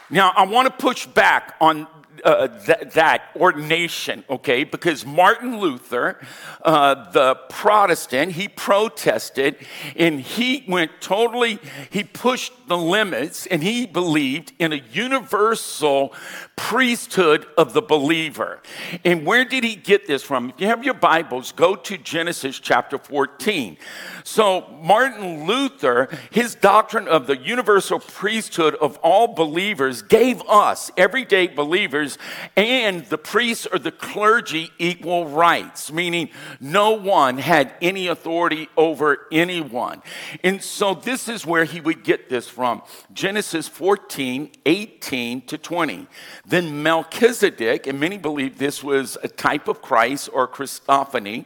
Now, 0.10 0.32
I 0.36 0.46
want 0.46 0.68
to 0.68 0.74
push 0.74 1.06
back 1.06 1.56
on 1.60 1.86
uh, 2.24 2.48
th- 2.48 2.94
that 2.94 3.24
ordination, 3.36 4.24
okay? 4.30 4.64
Because 4.64 5.06
Martin 5.06 5.60
Luther, 5.60 6.20
uh, 6.64 7.12
the 7.12 7.36
Protestant, 7.50 8.34
he 8.34 8.48
protested 8.48 9.56
and 9.96 10.20
he 10.22 10.64
went 10.68 10.92
totally, 11.02 11.60
he 11.90 12.04
pushed 12.04 12.54
the 12.68 12.78
limits 12.78 13.46
and 13.48 13.64
he 13.64 13.86
believed 13.86 14.54
in 14.60 14.74
a 14.74 14.82
universal 14.92 16.14
priesthood 16.56 17.46
of 17.58 17.74
the 17.74 17.82
believer. 17.82 18.62
And 19.06 19.26
where 19.26 19.46
did 19.46 19.64
he 19.64 19.76
get 19.76 20.08
this 20.08 20.24
from? 20.24 20.50
If 20.50 20.60
you 20.60 20.68
have 20.68 20.84
your 20.84 20.96
Bibles, 20.96 21.52
go 21.52 21.76
to 21.76 21.98
Genesis 21.98 22.60
chapter 22.60 22.98
14. 22.98 23.78
So, 24.24 24.68
Martin 24.82 25.46
Luther, 25.46 26.10
his 26.32 26.56
doctrine 26.56 27.08
of 27.08 27.28
the 27.28 27.38
universal 27.38 28.00
priesthood 28.00 28.76
of 28.76 28.98
all 28.98 29.28
believers 29.28 30.02
gave 30.02 30.42
us, 30.42 30.92
everyday 30.98 31.48
believers, 31.48 32.18
and 32.58 33.06
the 33.06 33.18
priests 33.18 33.68
or 33.72 33.80
the 33.80 33.92
clergy 33.92 34.72
equal 34.78 35.28
rights, 35.28 35.92
meaning 35.92 36.30
no 36.60 36.92
one 36.92 37.38
had 37.38 37.74
any 37.82 38.08
authority 38.08 38.68
over 38.76 39.28
anyone. 39.32 40.02
And 40.44 40.62
so, 40.62 40.94
this 40.96 41.30
is 41.30 41.46
where 41.46 41.64
he 41.64 41.80
would 41.80 42.04
get 42.04 42.30
this 42.30 42.57
from 42.58 42.82
Genesis 43.14 43.68
14, 43.68 44.50
18 44.66 45.42
to 45.42 45.60
20. 45.60 46.08
Then 46.44 46.82
Melchizedek, 46.82 47.86
and 47.86 48.00
many 48.00 48.18
believe 48.18 48.58
this 48.58 48.84
was 48.84 49.16
a 49.22 49.28
type 49.28 49.68
of 49.68 49.84
Christ 49.84 50.28
or 50.34 50.48
Christophany, 50.48 51.46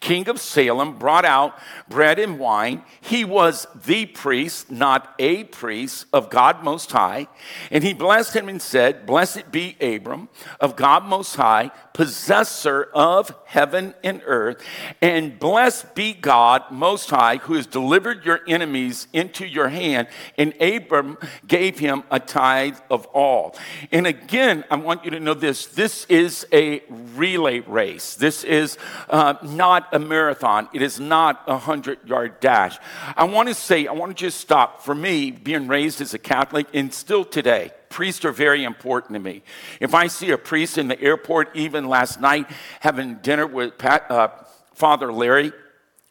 king 0.00 0.28
of 0.28 0.38
Salem, 0.38 0.98
brought 0.98 1.24
out 1.24 1.58
bread 1.88 2.18
and 2.18 2.38
wine. 2.38 2.82
He 3.00 3.24
was 3.24 3.66
the 3.86 4.04
priest, 4.04 4.70
not 4.70 5.14
a 5.18 5.44
priest 5.44 6.04
of 6.12 6.28
God 6.28 6.62
Most 6.62 6.92
High. 6.92 7.28
And 7.70 7.82
he 7.82 7.94
blessed 7.94 8.36
him 8.36 8.50
and 8.50 8.60
said, 8.60 9.06
Blessed 9.06 9.50
be 9.50 9.78
Abram 9.80 10.28
of 10.60 10.76
God 10.76 11.06
Most 11.06 11.36
High, 11.36 11.70
possessor 11.92 12.88
of 12.94 13.34
heaven 13.44 13.94
and 14.02 14.22
earth. 14.24 14.62
And 15.00 15.38
blessed 15.38 15.94
be 15.94 16.12
God 16.12 16.62
Most 16.70 17.10
High, 17.10 17.36
who 17.36 17.54
has 17.54 17.66
delivered 17.66 18.24
your 18.24 18.40
enemies 18.46 19.08
into 19.12 19.46
your 19.46 19.68
hand. 19.68 20.08
And 20.38 20.54
Abram 20.60 21.18
gave 21.46 21.78
him 21.78 22.04
a 22.10 22.20
tithe 22.20 22.78
of 22.90 23.06
all. 23.06 23.56
And 23.92 24.06
again, 24.06 24.64
I 24.70 24.76
want 24.76 25.04
you 25.04 25.10
to 25.12 25.20
know 25.20 25.34
this 25.34 25.66
this 25.66 26.04
is 26.06 26.46
a 26.52 26.82
relay 26.88 27.60
race. 27.60 28.14
This 28.14 28.44
is 28.44 28.78
uh, 29.08 29.34
not 29.42 29.88
a 29.92 29.98
marathon, 29.98 30.68
it 30.72 30.82
is 30.82 31.00
not 31.00 31.42
a 31.46 31.52
100 31.52 32.08
yard 32.08 32.40
dash. 32.40 32.78
I 33.16 33.24
want 33.24 33.48
to 33.48 33.54
say, 33.54 33.86
I 33.86 33.92
want 33.92 34.16
to 34.16 34.20
just 34.24 34.40
stop. 34.40 34.82
For 34.82 34.94
me, 34.94 35.30
being 35.30 35.68
raised 35.68 36.00
as 36.00 36.14
a 36.14 36.18
Catholic, 36.18 36.66
and 36.72 36.92
still 36.92 37.24
today, 37.24 37.72
priests 37.90 38.24
are 38.24 38.32
very 38.32 38.64
important 38.64 39.14
to 39.14 39.20
me. 39.20 39.42
If 39.80 39.94
I 39.94 40.06
see 40.06 40.30
a 40.30 40.38
priest 40.38 40.78
in 40.78 40.88
the 40.88 40.98
airport, 40.98 41.54
even 41.54 41.88
last 41.88 42.20
night, 42.20 42.46
having 42.78 43.16
dinner 43.16 43.46
with 43.46 43.76
Pat, 43.76 44.10
uh, 44.10 44.28
Father 44.72 45.12
Larry, 45.12 45.52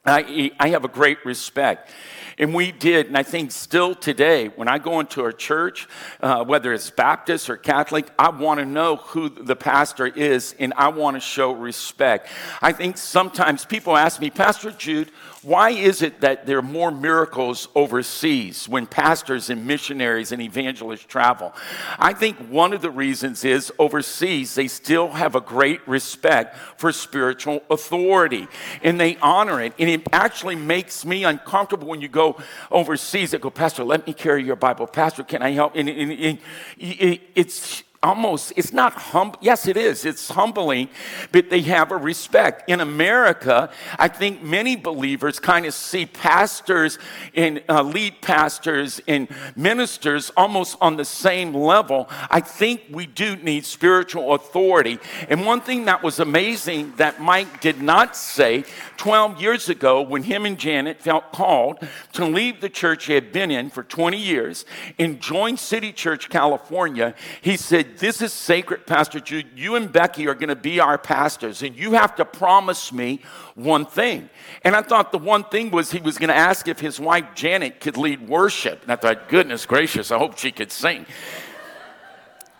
I, 0.05 0.51
I 0.59 0.69
have 0.69 0.85
a 0.85 0.89
great 0.89 1.25
respect. 1.25 1.89
And 2.37 2.53
we 2.53 2.71
did, 2.71 3.07
and 3.07 3.17
I 3.17 3.23
think 3.23 3.51
still 3.51 3.93
today, 3.93 4.47
when 4.47 4.69
I 4.69 4.77
go 4.77 5.01
into 5.01 5.25
a 5.25 5.33
church, 5.33 5.89
uh, 6.21 6.45
whether 6.45 6.71
it's 6.71 6.89
Baptist 6.89 7.49
or 7.49 7.57
Catholic, 7.57 8.09
I 8.17 8.29
want 8.29 8.61
to 8.61 8.65
know 8.65 8.95
who 8.95 9.27
the 9.27 9.57
pastor 9.57 10.07
is 10.07 10.55
and 10.57 10.73
I 10.77 10.87
want 10.87 11.17
to 11.17 11.19
show 11.19 11.51
respect. 11.51 12.29
I 12.61 12.71
think 12.71 12.97
sometimes 12.97 13.65
people 13.65 13.97
ask 13.97 14.21
me, 14.21 14.29
Pastor 14.29 14.71
Jude, 14.71 15.11
why 15.41 15.69
is 15.69 16.01
it 16.01 16.21
that 16.21 16.45
there 16.45 16.57
are 16.57 16.61
more 16.61 16.91
miracles 16.91 17.67
overseas 17.73 18.67
when 18.67 18.85
pastors 18.85 19.49
and 19.49 19.65
missionaries 19.65 20.31
and 20.31 20.41
evangelists 20.41 21.05
travel? 21.05 21.53
I 21.97 22.13
think 22.13 22.37
one 22.49 22.73
of 22.73 22.81
the 22.81 22.91
reasons 22.91 23.45
is 23.45 23.71
overseas 23.79 24.55
they 24.55 24.67
still 24.67 25.09
have 25.09 25.35
a 25.35 25.41
great 25.41 25.87
respect 25.87 26.57
for 26.77 26.91
spiritual 26.91 27.61
authority 27.69 28.47
and 28.83 28.99
they 28.99 29.17
honor 29.17 29.61
it. 29.61 29.73
And 29.79 29.89
it 29.89 30.03
actually 30.11 30.55
makes 30.55 31.05
me 31.05 31.23
uncomfortable 31.23 31.87
when 31.87 32.01
you 32.01 32.09
go 32.09 32.37
overseas. 32.69 33.31
They 33.31 33.37
go, 33.37 33.49
Pastor, 33.49 33.83
let 33.83 34.05
me 34.05 34.13
carry 34.13 34.43
your 34.43 34.55
Bible. 34.57 34.87
Pastor, 34.87 35.23
can 35.23 35.41
I 35.41 35.51
help? 35.51 35.75
And, 35.75 35.87
and, 35.87 36.11
and 36.11 36.39
it's 36.77 37.83
almost 38.01 38.53
it's 38.55 38.71
not 38.71 38.93
hum 38.93 39.33
yes 39.41 39.67
it 39.67 39.75
is 39.75 40.05
it's 40.05 40.29
humbling 40.29 40.87
but 41.31 41.49
they 41.49 41.61
have 41.61 41.91
a 41.91 41.97
respect. 41.97 42.69
In 42.69 42.79
america 42.79 43.69
i 43.97 44.07
think 44.07 44.41
many 44.41 44.75
believers 44.75 45.39
kind 45.39 45.65
of 45.65 45.73
see 45.73 46.05
pastors 46.05 46.97
and 47.35 47.61
uh, 47.67 47.83
lead 47.83 48.21
pastors 48.21 49.01
and 49.07 49.27
ministers 49.55 50.31
almost 50.37 50.77
on 50.81 50.95
the 50.95 51.05
same 51.05 51.53
level. 51.53 52.07
I 52.29 52.39
think 52.39 52.83
we 52.89 53.05
do 53.05 53.35
need 53.37 53.65
spiritual 53.65 54.33
authority. 54.33 54.99
And 55.27 55.45
one 55.45 55.61
thing 55.61 55.85
that 55.85 56.01
was 56.03 56.19
amazing 56.19 56.93
that 56.97 57.21
mike 57.21 57.61
did 57.61 57.81
not 57.81 58.15
say 58.15 58.63
12 58.97 59.41
years 59.41 59.69
ago 59.69 60.01
when 60.01 60.23
him 60.23 60.45
and 60.45 60.57
janet 60.57 61.01
felt 61.01 61.31
called 61.31 61.79
to 62.13 62.25
leave 62.25 62.61
the 62.61 62.69
church 62.69 63.05
he 63.05 63.13
had 63.13 63.31
been 63.31 63.51
in 63.51 63.69
for 63.69 63.83
20 63.83 64.17
years 64.17 64.65
and 64.97 65.19
join 65.19 65.57
city 65.57 65.91
church 65.91 66.29
california 66.29 67.13
he 67.41 67.57
said 67.57 67.88
This 67.97 68.21
is 68.21 68.33
sacred, 68.33 68.85
Pastor 68.85 69.19
Jude. 69.19 69.47
You 69.55 69.75
and 69.75 69.91
Becky 69.91 70.27
are 70.27 70.33
going 70.33 70.49
to 70.49 70.55
be 70.55 70.79
our 70.79 70.97
pastors, 70.97 71.63
and 71.63 71.75
you 71.75 71.93
have 71.93 72.15
to 72.15 72.25
promise 72.25 72.91
me 72.91 73.21
one 73.55 73.85
thing. 73.85 74.29
And 74.63 74.75
I 74.75 74.81
thought 74.81 75.11
the 75.11 75.17
one 75.17 75.43
thing 75.43 75.71
was 75.71 75.91
he 75.91 75.99
was 75.99 76.17
going 76.17 76.29
to 76.29 76.35
ask 76.35 76.67
if 76.67 76.79
his 76.79 76.99
wife 76.99 77.25
Janet 77.35 77.79
could 77.79 77.97
lead 77.97 78.27
worship. 78.27 78.83
And 78.83 78.91
I 78.91 78.95
thought, 78.95 79.29
Goodness 79.29 79.65
gracious, 79.65 80.11
I 80.11 80.17
hope 80.17 80.37
she 80.37 80.51
could 80.51 80.71
sing. 80.71 81.05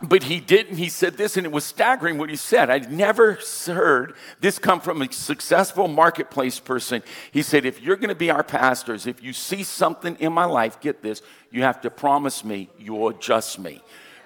But 0.01 0.23
he 0.23 0.39
didn't. 0.39 0.77
He 0.77 0.87
said 0.87 1.17
this, 1.17 1.35
and 1.35 1.45
it 1.45 1.51
was 1.51 1.65
staggering 1.65 2.17
what 2.17 2.29
he 2.29 2.37
said. 2.37 2.69
I'd 2.69 2.89
never 2.89 3.37
heard 3.65 4.15
this 4.39 4.57
come 4.57 4.79
from 4.79 5.01
a 5.01 5.11
successful 5.11 5.89
marketplace 5.89 6.57
person. 6.57 7.03
He 7.31 7.41
said, 7.41 7.65
If 7.65 7.81
you're 7.81 7.97
going 7.97 8.09
to 8.09 8.15
be 8.15 8.31
our 8.31 8.43
pastors, 8.43 9.07
if 9.07 9.21
you 9.21 9.33
see 9.33 9.63
something 9.63 10.15
in 10.21 10.31
my 10.31 10.45
life, 10.45 10.79
get 10.79 11.01
this, 11.01 11.21
you 11.51 11.63
have 11.63 11.81
to 11.81 11.89
promise 11.89 12.45
me 12.45 12.69
you'll 12.77 13.09
adjust 13.09 13.59
me, 13.59 13.81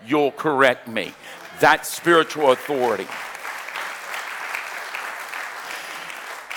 you'll 0.05 0.31
correct 0.31 0.87
me. 0.87 1.13
That's 1.59 1.89
spiritual 1.89 2.51
authority. 2.51 3.07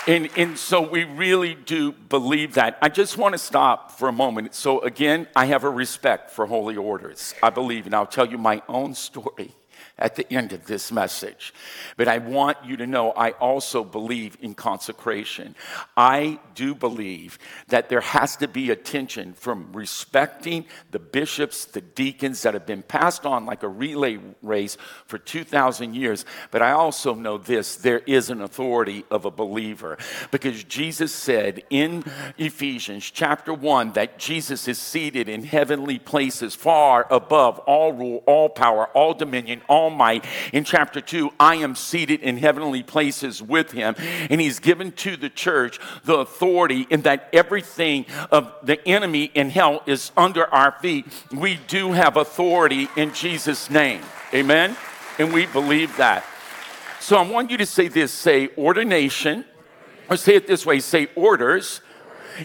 And, 0.07 0.29
and 0.37 0.57
so 0.57 0.81
we 0.81 1.03
really 1.03 1.53
do 1.53 1.91
believe 1.91 2.53
that. 2.53 2.77
I 2.81 2.87
just 2.87 3.17
want 3.17 3.33
to 3.33 3.37
stop 3.37 3.91
for 3.91 4.07
a 4.07 4.13
moment. 4.13 4.55
So, 4.55 4.79
again, 4.79 5.27
I 5.35 5.47
have 5.47 5.65
a 5.65 5.69
respect 5.69 6.31
for 6.31 6.45
holy 6.45 6.77
orders. 6.77 7.35
I 7.43 7.49
believe, 7.49 7.85
and 7.85 7.93
I'll 7.93 8.05
tell 8.05 8.25
you 8.25 8.37
my 8.37 8.61
own 8.69 8.93
story 8.93 9.53
at 9.99 10.15
the 10.15 10.31
end 10.31 10.53
of 10.53 10.65
this 10.65 10.91
message. 10.91 11.53
But 11.95 12.07
I 12.07 12.19
want 12.19 12.57
you 12.63 12.77
to 12.77 12.87
know 12.87 13.11
I 13.11 13.31
also 13.31 13.83
believe 13.83 14.37
in 14.41 14.53
consecration. 14.53 15.55
I 15.95 16.39
do 16.55 16.75
believe 16.75 17.39
that 17.67 17.89
there 17.89 18.01
has 18.01 18.35
to 18.37 18.47
be 18.47 18.69
a 18.69 18.75
tension 18.75 19.33
from 19.33 19.71
respecting 19.73 20.65
the 20.91 20.99
bishops, 20.99 21.65
the 21.65 21.81
deacons 21.81 22.43
that 22.43 22.53
have 22.53 22.65
been 22.65 22.83
passed 22.83 23.25
on 23.25 23.45
like 23.45 23.63
a 23.63 23.67
relay 23.67 24.19
race 24.41 24.77
for 25.05 25.17
2,000 25.17 25.95
years. 25.95 26.25
But 26.51 26.61
I 26.61 26.71
also 26.71 27.13
know 27.15 27.37
this 27.37 27.75
there 27.75 27.99
is 27.99 28.29
an 28.29 28.41
authority 28.41 29.05
of 29.09 29.25
a 29.25 29.31
believer 29.31 29.97
because 30.31 30.63
Jesus 30.63 31.13
said 31.13 31.63
in 31.69 32.03
Ephesians 32.37 33.09
chapter 33.09 33.53
1 33.53 33.93
that 33.93 34.19
Jesus 34.19 34.67
is 34.67 34.77
seated 34.77 35.29
in 35.29 35.43
heavenly 35.43 35.99
places 35.99 36.55
far 36.55 37.07
above 37.09 37.59
all 37.59 37.93
rule, 37.93 38.23
all 38.25 38.49
power, 38.49 38.87
all 38.87 39.13
dominion, 39.13 39.61
all 39.67 39.86
In 40.53 40.63
chapter 40.63 41.01
2, 41.01 41.31
I 41.39 41.55
am 41.55 41.75
seated 41.75 42.21
in 42.21 42.37
heavenly 42.37 42.83
places 42.83 43.41
with 43.41 43.71
him, 43.71 43.95
and 44.29 44.41
he's 44.41 44.59
given 44.59 44.91
to 44.93 45.17
the 45.17 45.29
church 45.29 45.79
the 46.03 46.15
authority 46.15 46.87
in 46.89 47.01
that 47.01 47.29
everything 47.33 48.05
of 48.31 48.53
the 48.63 48.85
enemy 48.87 49.25
in 49.33 49.49
hell 49.49 49.83
is 49.85 50.11
under 50.17 50.45
our 50.53 50.73
feet. 50.73 51.05
We 51.31 51.59
do 51.67 51.91
have 51.91 52.17
authority 52.17 52.87
in 52.95 53.13
Jesus' 53.13 53.69
name. 53.69 54.01
Amen? 54.33 54.75
And 55.19 55.33
we 55.33 55.45
believe 55.45 55.95
that. 55.97 56.25
So 56.99 57.17
I 57.17 57.21
want 57.21 57.51
you 57.51 57.57
to 57.57 57.65
say 57.65 57.87
this 57.87 58.11
say 58.11 58.49
ordination, 58.57 59.45
or 60.09 60.17
say 60.17 60.35
it 60.35 60.47
this 60.47 60.65
way 60.65 60.79
say 60.79 61.07
orders, 61.15 61.81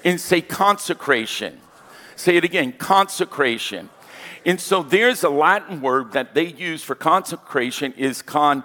and 0.05 0.21
say 0.21 0.41
consecration. 0.41 1.61
Say 2.17 2.37
it 2.37 2.45
again 2.45 2.73
consecration. 2.73 3.89
And 4.45 4.61
so 4.61 4.83
there's 4.83 5.23
a 5.23 5.31
Latin 5.31 5.81
word 5.81 6.13
that 6.13 6.35
they 6.35 6.47
use 6.47 6.83
for 6.83 6.95
consecration 6.95 7.93
is 7.97 8.23
con 8.23 8.65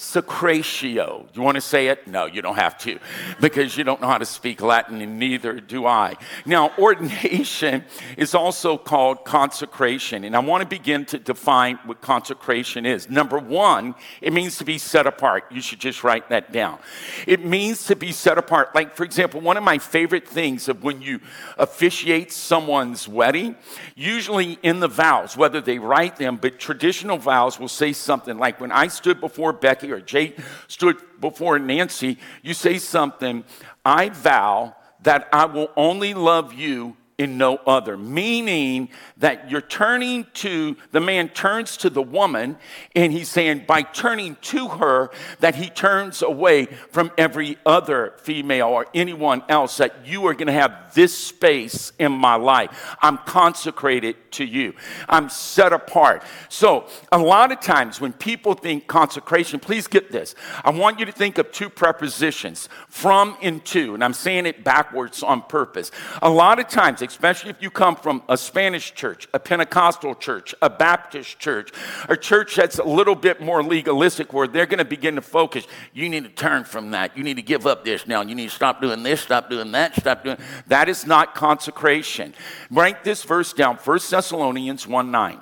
Sacratio. 0.00 1.26
You 1.34 1.42
want 1.42 1.56
to 1.56 1.60
say 1.60 1.88
it? 1.88 2.06
No, 2.06 2.26
you 2.26 2.40
don't 2.40 2.54
have 2.54 2.78
to 2.78 3.00
because 3.40 3.76
you 3.76 3.82
don't 3.82 4.00
know 4.00 4.06
how 4.06 4.18
to 4.18 4.24
speak 4.24 4.62
Latin 4.62 5.00
and 5.02 5.18
neither 5.18 5.58
do 5.58 5.86
I. 5.86 6.14
Now, 6.46 6.70
ordination 6.78 7.84
is 8.16 8.32
also 8.32 8.78
called 8.78 9.24
consecration, 9.24 10.22
and 10.22 10.36
I 10.36 10.38
want 10.38 10.62
to 10.62 10.68
begin 10.68 11.04
to 11.06 11.18
define 11.18 11.80
what 11.84 12.00
consecration 12.00 12.86
is. 12.86 13.10
Number 13.10 13.40
one, 13.40 13.96
it 14.20 14.32
means 14.32 14.56
to 14.58 14.64
be 14.64 14.78
set 14.78 15.08
apart. 15.08 15.46
You 15.50 15.60
should 15.60 15.80
just 15.80 16.04
write 16.04 16.28
that 16.28 16.52
down. 16.52 16.78
It 17.26 17.44
means 17.44 17.86
to 17.86 17.96
be 17.96 18.12
set 18.12 18.38
apart. 18.38 18.76
Like, 18.76 18.94
for 18.94 19.02
example, 19.02 19.40
one 19.40 19.56
of 19.56 19.64
my 19.64 19.78
favorite 19.78 20.28
things 20.28 20.68
of 20.68 20.84
when 20.84 21.02
you 21.02 21.18
officiate 21.58 22.30
someone's 22.30 23.08
wedding, 23.08 23.56
usually 23.96 24.60
in 24.62 24.78
the 24.78 24.86
vows, 24.86 25.36
whether 25.36 25.60
they 25.60 25.80
write 25.80 26.18
them, 26.18 26.36
but 26.36 26.60
traditional 26.60 27.18
vows 27.18 27.58
will 27.58 27.66
say 27.66 27.92
something 27.92 28.38
like, 28.38 28.60
when 28.60 28.70
I 28.70 28.86
stood 28.86 29.20
before 29.20 29.52
Becky, 29.52 29.87
or 29.90 30.00
Jake 30.00 30.38
stood 30.66 30.96
before 31.20 31.58
Nancy, 31.58 32.18
you 32.42 32.54
say 32.54 32.78
something, 32.78 33.44
I 33.84 34.08
vow 34.10 34.76
that 35.02 35.28
I 35.32 35.46
will 35.46 35.70
only 35.76 36.14
love 36.14 36.52
you 36.52 36.96
in 37.18 37.36
no 37.36 37.56
other. 37.66 37.96
Meaning 37.96 38.88
that 39.16 39.50
you're 39.50 39.60
turning 39.60 40.24
to, 40.34 40.76
the 40.92 41.00
man 41.00 41.28
turns 41.28 41.76
to 41.78 41.90
the 41.90 42.00
woman, 42.00 42.56
and 42.94 43.12
he's 43.12 43.28
saying 43.28 43.64
by 43.66 43.82
turning 43.82 44.36
to 44.42 44.68
her, 44.68 45.10
that 45.40 45.56
he 45.56 45.68
turns 45.68 46.22
away 46.22 46.66
from 46.66 47.10
every 47.18 47.58
other 47.66 48.14
female 48.18 48.68
or 48.68 48.86
anyone 48.94 49.42
else, 49.48 49.78
that 49.78 50.06
you 50.06 50.26
are 50.26 50.34
going 50.34 50.46
to 50.46 50.52
have 50.52 50.94
this 50.94 51.16
space 51.16 51.92
in 51.98 52.12
my 52.12 52.36
life. 52.36 52.96
I'm 53.02 53.18
consecrated 53.18 54.16
to 54.32 54.44
you, 54.44 54.74
I'm 55.08 55.28
set 55.28 55.72
apart. 55.72 56.22
So, 56.48 56.86
a 57.10 57.18
lot 57.18 57.50
of 57.50 57.60
times 57.60 58.00
when 58.00 58.12
people 58.12 58.54
think 58.54 58.86
consecration, 58.86 59.58
please 59.58 59.88
get 59.88 60.12
this. 60.12 60.36
I 60.64 60.70
want 60.70 61.00
you 61.00 61.06
to 61.06 61.12
think 61.12 61.38
of 61.38 61.50
two 61.50 61.68
prepositions, 61.68 62.68
from 62.88 63.36
and 63.42 63.64
to, 63.66 63.94
and 63.94 64.04
I'm 64.04 64.12
saying 64.12 64.46
it 64.46 64.62
backwards 64.62 65.22
on 65.24 65.42
purpose. 65.42 65.90
A 66.22 66.30
lot 66.30 66.60
of 66.60 66.68
times, 66.68 67.02
especially 67.08 67.50
if 67.50 67.60
you 67.60 67.70
come 67.70 67.96
from 67.96 68.22
a 68.28 68.36
Spanish 68.36 68.94
church, 68.94 69.26
a 69.34 69.38
Pentecostal 69.38 70.14
church, 70.14 70.54
a 70.62 70.70
Baptist 70.70 71.38
church, 71.38 71.72
a 72.08 72.16
church 72.16 72.56
that's 72.56 72.78
a 72.78 72.84
little 72.84 73.14
bit 73.14 73.40
more 73.40 73.62
legalistic 73.62 74.32
where 74.32 74.46
they're 74.46 74.66
going 74.66 74.78
to 74.78 74.84
begin 74.84 75.16
to 75.16 75.22
focus. 75.22 75.66
You 75.92 76.08
need 76.08 76.24
to 76.24 76.30
turn 76.30 76.64
from 76.64 76.92
that. 76.92 77.16
You 77.16 77.24
need 77.24 77.36
to 77.36 77.42
give 77.42 77.66
up 77.66 77.84
this 77.84 78.06
now. 78.06 78.22
You 78.22 78.34
need 78.34 78.50
to 78.50 78.54
stop 78.54 78.80
doing 78.80 79.02
this, 79.02 79.20
stop 79.20 79.50
doing 79.50 79.72
that, 79.72 79.96
stop 79.96 80.22
doing 80.22 80.36
that 80.66 80.88
is 80.88 81.06
not 81.06 81.34
consecration. 81.34 82.34
Write 82.70 83.04
this 83.04 83.22
verse 83.24 83.52
down, 83.52 83.76
1 83.76 83.98
Thessalonians 84.10 84.86
1 84.86 85.10
9. 85.10 85.40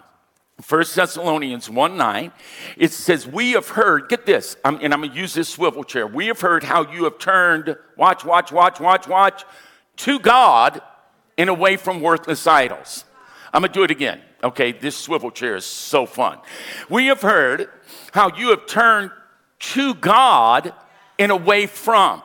1 0.67 0.85
Thessalonians 0.95 1.69
1 1.69 1.97
9, 1.97 2.33
it 2.79 2.91
says, 2.91 3.27
We 3.27 3.53
have 3.53 3.69
heard, 3.69 4.09
get 4.09 4.25
this, 4.25 4.57
I'm, 4.65 4.77
and 4.81 4.95
I'm 4.95 5.01
going 5.01 5.13
to 5.13 5.17
use 5.17 5.35
this 5.35 5.51
swivel 5.51 5.85
chair. 5.85 6.07
We 6.07 6.29
have 6.29 6.41
heard 6.41 6.65
how 6.65 6.91
you 6.91 7.05
have 7.05 7.19
turned, 7.19 7.77
watch, 7.97 8.25
watch, 8.25 8.51
watch, 8.53 8.81
watch, 8.81 9.07
watch, 9.07 9.45
to 9.97 10.19
God 10.19 10.81
and 11.38 11.51
away 11.51 11.77
from 11.77 12.01
worthless 12.01 12.46
idols. 12.46 13.05
I'm 13.53 13.62
going 13.62 13.72
to 13.72 13.79
do 13.79 13.85
it 13.85 13.90
again. 13.90 14.20
Okay, 14.44 14.72
this 14.72 14.96
swivel 14.96 15.31
chair 15.31 15.57
is 15.57 15.64
so 15.64 16.07
fun. 16.07 16.38
We 16.90 17.07
have 17.07 17.22
heard 17.22 17.68
how 18.12 18.37
you 18.37 18.51
have 18.51 18.66
turned 18.66 19.11
to 19.59 19.94
God 19.94 20.72
and 21.18 21.33
away 21.33 21.66
from. 21.66 22.22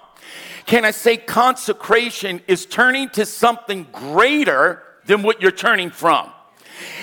Can 0.65 0.85
I 0.85 0.91
say 0.91 1.17
consecration 1.17 2.41
is 2.47 2.65
turning 2.65 3.09
to 3.09 3.25
something 3.25 3.87
greater 3.91 4.83
than 5.05 5.23
what 5.23 5.41
you're 5.41 5.51
turning 5.51 5.89
from? 5.89 6.29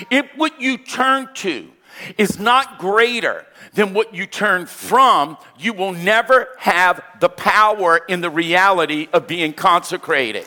If 0.09 0.27
what 0.35 0.61
you 0.61 0.77
turn 0.77 1.29
to 1.35 1.69
is 2.17 2.39
not 2.39 2.79
greater 2.79 3.45
than 3.73 3.93
what 3.93 4.13
you 4.13 4.25
turn 4.25 4.65
from, 4.65 5.37
you 5.57 5.73
will 5.73 5.93
never 5.93 6.47
have 6.59 7.01
the 7.19 7.29
power 7.29 7.99
in 8.07 8.21
the 8.21 8.29
reality 8.29 9.07
of 9.13 9.27
being 9.27 9.53
consecrated. 9.53 10.45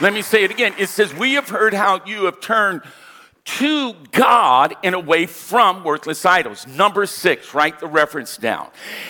Let 0.00 0.14
me 0.14 0.22
say 0.22 0.44
it 0.44 0.50
again. 0.50 0.74
It 0.78 0.88
says, 0.88 1.14
We 1.14 1.34
have 1.34 1.50
heard 1.50 1.74
how 1.74 2.02
you 2.06 2.24
have 2.24 2.40
turned 2.40 2.82
to 3.44 3.94
God 4.12 4.74
and 4.82 4.94
away 4.94 5.26
from 5.26 5.82
worthless 5.84 6.24
idols. 6.24 6.66
Number 6.66 7.04
six, 7.04 7.52
write 7.52 7.80
the 7.80 7.86
reference 7.86 8.36
down. 8.36 8.68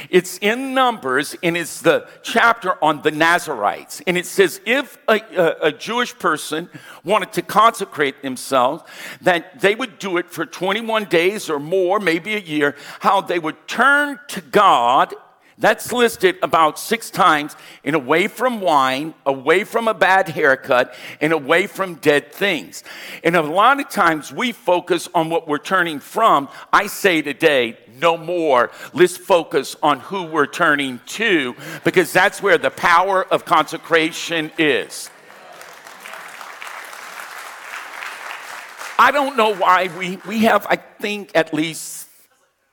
It's 0.08 0.38
in 0.38 0.72
Numbers 0.74 1.36
and 1.42 1.56
it's 1.56 1.80
the 1.80 2.08
chapter 2.22 2.82
on 2.82 3.02
the 3.02 3.10
Nazarites. 3.10 4.02
And 4.06 4.16
it 4.16 4.26
says 4.26 4.60
if 4.66 4.98
a, 5.08 5.20
a, 5.36 5.68
a, 5.68 5.72
Jewish 5.72 6.18
person 6.18 6.68
wanted 7.04 7.32
to 7.34 7.42
consecrate 7.42 8.22
themselves, 8.22 8.82
that 9.20 9.60
they 9.60 9.74
would 9.74 9.98
do 9.98 10.16
it 10.16 10.30
for 10.30 10.46
21 10.46 11.04
days 11.04 11.50
or 11.50 11.58
more, 11.58 12.00
maybe 12.00 12.34
a 12.34 12.40
year, 12.40 12.76
how 13.00 13.20
they 13.20 13.38
would 13.38 13.68
turn 13.68 14.18
to 14.28 14.40
God 14.40 15.14
that's 15.60 15.92
listed 15.92 16.36
about 16.42 16.78
six 16.78 17.10
times 17.10 17.54
in 17.84 17.94
away 17.94 18.28
from 18.28 18.60
wine, 18.62 19.12
away 19.26 19.64
from 19.64 19.88
a 19.88 19.94
bad 19.94 20.30
haircut, 20.30 20.94
and 21.20 21.34
away 21.34 21.66
from 21.66 21.96
dead 21.96 22.32
things. 22.32 22.82
And 23.22 23.36
a 23.36 23.42
lot 23.42 23.78
of 23.78 23.90
times 23.90 24.32
we 24.32 24.52
focus 24.52 25.08
on 25.14 25.28
what 25.28 25.46
we're 25.46 25.58
turning 25.58 26.00
from. 26.00 26.48
I 26.72 26.86
say 26.86 27.20
today, 27.20 27.76
no 28.00 28.16
more. 28.16 28.70
Let's 28.94 29.18
focus 29.18 29.76
on 29.82 30.00
who 30.00 30.24
we're 30.24 30.46
turning 30.46 31.00
to 31.06 31.54
because 31.84 32.10
that's 32.12 32.42
where 32.42 32.56
the 32.56 32.70
power 32.70 33.22
of 33.24 33.44
consecration 33.44 34.50
is. 34.58 35.10
I 38.98 39.12
don't 39.12 39.36
know 39.36 39.54
why 39.54 39.90
we, 39.98 40.18
we 40.26 40.40
have, 40.40 40.66
I 40.68 40.76
think, 40.76 41.32
at 41.34 41.54
least 41.54 41.99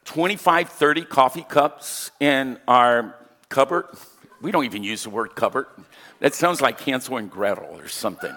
25, 0.08 0.70
30 0.70 1.04
coffee 1.04 1.46
cups 1.48 2.12
in 2.22 2.58
our 2.65 3.13
cupboard. 3.50 3.88
We 4.41 4.52
don't 4.52 4.63
even 4.63 4.82
use 4.82 5.04
the 5.04 5.10
word 5.10 5.36
cupboard. 5.36 5.67
That 6.22 6.34
sounds 6.34 6.62
like 6.62 6.80
Hansel 6.80 7.17
and 7.17 7.30
Gretel 7.30 7.78
or 7.78 7.89
something. 7.89 8.36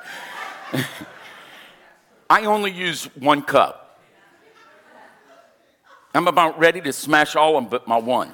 I 2.30 2.44
only 2.46 2.72
use 2.72 3.04
one 3.14 3.42
cup. 3.42 4.00
I'm 6.12 6.26
about 6.26 6.58
ready 6.58 6.80
to 6.80 6.92
smash 6.92 7.36
all 7.36 7.56
of 7.56 7.62
them 7.62 7.70
but 7.70 7.86
my 7.86 7.98
one. 7.98 8.32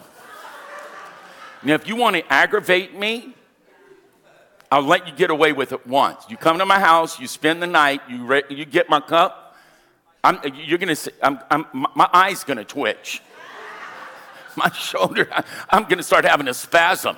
Now, 1.63 1.75
if 1.75 1.87
you 1.87 1.95
want 1.95 2.17
to 2.17 2.33
aggravate 2.33 2.99
me, 2.99 3.35
I'll 4.73 4.81
let 4.81 5.07
you 5.07 5.13
get 5.13 5.31
away 5.31 5.53
with 5.53 5.73
it 5.73 5.87
once. 5.87 6.25
You 6.31 6.39
come 6.39 6.59
to 6.59 6.67
my 6.67 6.81
house, 6.81 7.21
you 7.21 7.27
spend 7.27 7.63
the 7.63 7.67
night, 7.67 8.01
you, 8.09 8.25
re- 8.25 8.45
you 8.49 8.65
get 8.65 8.89
my 8.89 9.01
cup, 9.01 9.46
I'm, 10.27 10.41
you're 10.57 10.79
gonna 10.79 10.97
say, 10.97 11.13
I'm, 11.23 11.39
I'm, 11.49 11.67
my 11.73 12.09
eye's 12.13 12.43
gonna 12.43 12.65
twitch. 12.65 13.23
My 14.57 14.71
shoulder, 14.73 15.29
I'm 15.71 15.85
gonna 15.85 16.03
start 16.03 16.25
having 16.25 16.49
a 16.49 16.55
spasm. 16.55 17.17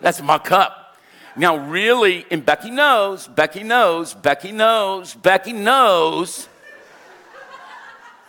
That's 0.00 0.22
my 0.22 0.38
cup. 0.38 0.98
Now, 1.34 1.56
really, 1.56 2.26
and 2.30 2.44
Becky 2.46 2.70
knows, 2.70 3.26
Becky 3.26 3.64
knows, 3.64 4.14
Becky 4.14 4.52
knows, 4.52 5.14
Becky 5.14 5.52
knows, 5.52 6.48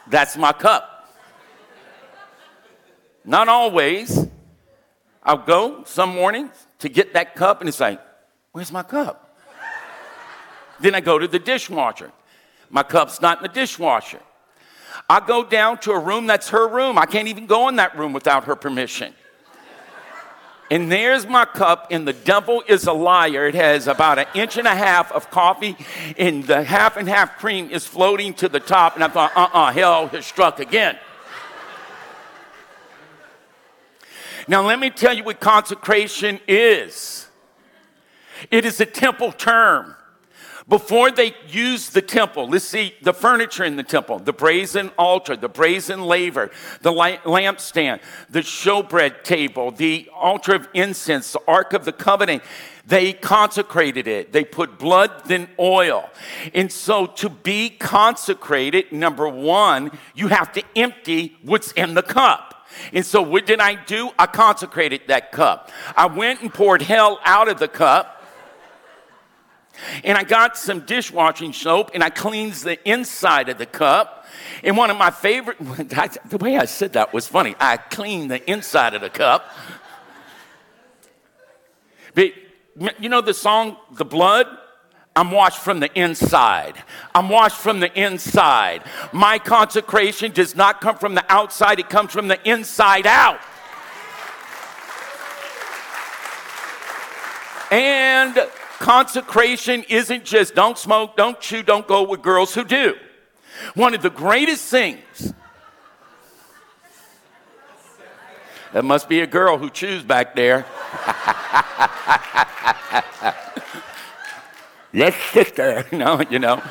that's 0.08 0.38
my 0.38 0.54
cup. 0.54 1.14
Not 3.24 3.48
always. 3.48 4.26
I'll 5.22 5.38
go 5.38 5.84
some 5.84 6.16
mornings 6.16 6.56
to 6.80 6.90
get 6.90 7.14
that 7.14 7.36
cup, 7.36 7.60
and 7.60 7.70
it's 7.70 7.80
like, 7.80 8.00
Where's 8.54 8.72
my 8.72 8.84
cup? 8.84 9.38
then 10.80 10.96
I 10.96 11.02
go 11.02 11.20
to 11.20 11.28
the 11.28 11.40
dishwasher. 11.40 12.12
My 12.70 12.84
cup's 12.84 13.22
not 13.22 13.38
in 13.38 13.44
the 13.44 13.50
dishwasher. 13.50 14.22
I 15.10 15.20
go 15.20 15.44
down 15.44 15.78
to 15.80 15.92
a 15.92 16.00
room 16.00 16.28
that's 16.28 16.50
her 16.50 16.68
room. 16.68 16.98
I 16.98 17.06
can't 17.06 17.28
even 17.28 17.46
go 17.46 17.68
in 17.70 17.76
that 17.78 17.98
room 17.98 18.14
without 18.14 18.46
her 18.46 18.56
permission. 18.56 19.14
And 20.72 20.92
there's 20.92 21.28
my 21.28 21.46
cup, 21.46 21.88
and 21.92 22.08
the 22.08 22.14
devil 22.14 22.64
is 22.68 22.88
a 22.88 22.94
liar. 22.94 23.48
It 23.48 23.54
has 23.54 23.88
about 23.88 24.18
an 24.18 24.26
inch 24.34 24.58
and 24.58 24.68
a 24.68 24.74
half 24.74 25.12
of 25.12 25.30
coffee, 25.30 25.78
and 26.18 26.44
the 26.44 26.64
half 26.64 26.98
and 26.98 27.08
half 27.08 27.38
cream 27.38 27.70
is 27.70 27.86
floating 27.86 28.34
to 28.36 28.50
the 28.50 28.60
top. 28.60 28.96
And 28.96 29.04
I 29.04 29.08
thought, 29.08 29.32
uh 29.36 29.48
uh 29.54 29.72
hell 29.72 30.08
has 30.08 30.26
struck 30.26 30.60
again. 30.60 30.98
now, 34.48 34.66
let 34.66 34.80
me 34.80 34.90
tell 34.90 35.14
you 35.14 35.24
what 35.24 35.40
consecration 35.40 36.40
is. 36.48 37.28
It 38.50 38.66
is 38.66 38.80
a 38.82 38.88
temple 38.88 39.34
term. 39.34 39.96
Before 40.68 41.12
they 41.12 41.36
used 41.48 41.94
the 41.94 42.02
temple, 42.02 42.50
let's 42.50 42.66
see 42.66 42.96
the 43.04 43.14
furniture 43.14 43.64
in 43.64 43.76
the 43.76 43.84
temple, 43.84 44.18
the 44.18 44.34
brazen 44.34 44.90
altar, 44.98 45.36
the 45.36 45.48
brazen 45.48 46.02
laver, 46.02 46.50
the 46.82 46.92
lampstand, 46.92 48.00
the 48.32 48.40
showbread 48.40 49.24
table, 49.24 49.70
the 49.70 50.10
altar 50.12 50.56
of 50.56 50.68
incense, 50.74 51.34
the 51.34 51.42
ark 51.48 51.74
of 51.74 51.86
the 51.86 51.92
covenant. 51.92 52.42
They 52.88 53.14
consecrated 53.14 54.08
it. 54.08 54.32
They 54.32 54.44
put 54.44 54.80
blood, 54.80 55.12
then 55.26 55.50
oil. 55.60 56.10
And 56.54 56.72
so 56.72 57.06
to 57.08 57.30
be 57.30 57.70
consecrated, 57.70 58.92
number 58.92 59.30
one, 59.30 59.92
you 60.16 60.30
have 60.30 60.52
to 60.54 60.64
empty 60.76 61.38
what's 61.44 61.74
in 61.74 61.94
the 61.94 62.04
cup. 62.04 62.66
And 62.92 63.06
so 63.06 63.22
what 63.22 63.46
did 63.46 63.60
I 63.60 63.76
do? 63.76 64.12
I 64.18 64.26
consecrated 64.26 65.02
that 65.08 65.32
cup. 65.32 65.72
I 65.96 66.08
went 66.08 66.42
and 66.42 66.54
poured 66.54 66.82
hell 66.82 67.20
out 67.24 67.48
of 67.48 67.60
the 67.60 67.68
cup. 67.68 68.15
And 70.04 70.18
I 70.18 70.24
got 70.24 70.58
some 70.58 70.82
dishwashing 70.82 71.54
soap 71.54 71.92
and 71.94 72.04
I 72.04 72.10
cleansed 72.10 72.64
the 72.64 72.78
inside 72.90 73.50
of 73.50 73.58
the 73.58 73.66
cup. 73.66 74.26
And 74.64 74.78
one 74.78 74.90
of 74.90 74.98
my 74.98 75.12
favorite, 75.12 75.58
the 75.60 76.38
way 76.40 76.58
I 76.58 76.66
said 76.66 76.94
that 76.94 77.14
was 77.14 77.28
funny. 77.28 77.56
I 77.60 77.78
cleaned 77.78 78.32
the 78.32 78.50
inside 78.50 78.94
of 78.94 79.02
the 79.02 79.10
cup. 79.10 79.50
But 82.14 82.32
you 83.00 83.10
know 83.10 83.22
the 83.22 83.34
song, 83.34 83.78
The 83.92 84.06
Blood? 84.06 84.48
I'm 85.18 85.32
washed 85.32 85.60
from 85.60 85.80
the 85.80 85.90
inside. 85.98 86.76
I'm 87.14 87.30
washed 87.30 87.56
from 87.56 87.80
the 87.80 87.94
inside. 88.00 88.84
My 89.14 89.40
consecration 89.40 90.32
does 90.32 90.56
not 90.58 90.82
come 90.82 90.98
from 90.98 91.16
the 91.16 91.26
outside, 91.32 91.80
it 91.80 91.90
comes 91.90 92.12
from 92.12 92.28
the 92.28 92.40
inside 92.50 93.08
out. 93.08 93.40
And 97.72 98.38
consecration 98.86 99.84
isn't 99.90 100.24
just 100.24 100.54
don't 100.54 100.78
smoke, 100.78 101.18
don't 101.18 101.42
chew, 101.42 101.64
don't 101.64 101.88
go 101.88 102.04
with 102.04 102.22
girls 102.22 102.54
who 102.54 102.64
do. 102.64 102.96
One 103.74 103.96
of 103.96 104.04
the 104.04 104.12
greatest 104.12 104.64
things. 104.66 105.34
That 108.74 108.86
must 108.86 109.10
be 109.10 109.22
a 109.22 109.28
girl 109.28 109.58
who 109.58 109.72
chews 109.72 110.04
back 110.04 110.36
there. 110.36 110.68
Let's 114.94 115.18
sit 115.32 115.56
there. 115.56 115.88
No, 115.92 116.22
you 116.30 116.38
know. 116.38 116.62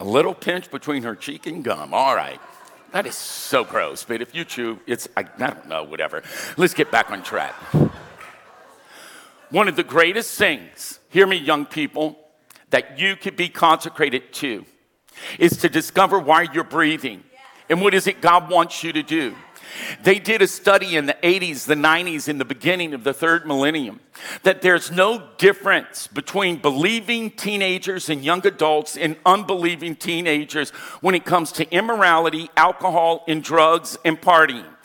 A 0.00 0.04
little 0.04 0.34
pinch 0.34 0.68
between 0.72 1.04
her 1.04 1.14
cheek 1.14 1.46
and 1.46 1.62
gum. 1.62 1.94
All 1.94 2.16
right. 2.16 2.40
That 2.90 3.06
is 3.06 3.14
so 3.14 3.62
gross. 3.62 4.02
But 4.02 4.20
if 4.20 4.34
you 4.34 4.44
chew, 4.44 4.80
it's, 4.84 5.06
I, 5.16 5.20
I 5.38 5.50
don't 5.50 5.68
know, 5.68 5.84
whatever. 5.84 6.24
Let's 6.56 6.74
get 6.74 6.90
back 6.90 7.12
on 7.12 7.22
track. 7.22 7.54
One 9.50 9.68
of 9.68 9.76
the 9.76 9.84
greatest 9.84 10.36
things, 10.36 10.98
hear 11.08 11.26
me, 11.26 11.36
young 11.36 11.66
people, 11.66 12.18
that 12.70 12.98
you 12.98 13.16
could 13.16 13.36
be 13.36 13.48
consecrated 13.48 14.32
to 14.34 14.64
is 15.38 15.56
to 15.58 15.68
discover 15.68 16.18
why 16.18 16.46
you're 16.52 16.64
breathing 16.64 17.22
and 17.68 17.80
what 17.80 17.94
is 17.94 18.06
it 18.06 18.20
God 18.20 18.50
wants 18.50 18.82
you 18.82 18.92
to 18.92 19.02
do. 19.02 19.34
They 20.02 20.18
did 20.18 20.42
a 20.42 20.46
study 20.46 20.96
in 20.96 21.06
the 21.06 21.16
80s, 21.22 21.66
the 21.66 21.74
90s, 21.74 22.28
in 22.28 22.38
the 22.38 22.44
beginning 22.44 22.94
of 22.94 23.04
the 23.04 23.12
third 23.12 23.46
millennium, 23.46 24.00
that 24.42 24.62
there's 24.62 24.90
no 24.90 25.28
difference 25.38 26.06
between 26.06 26.56
believing 26.56 27.30
teenagers 27.30 28.08
and 28.08 28.24
young 28.24 28.46
adults 28.46 28.96
and 28.96 29.16
unbelieving 29.26 29.96
teenagers 29.96 30.70
when 31.00 31.14
it 31.14 31.24
comes 31.24 31.52
to 31.52 31.70
immorality, 31.70 32.48
alcohol, 32.56 33.24
and 33.28 33.42
drugs 33.42 33.98
and 34.04 34.20
partying 34.20 34.75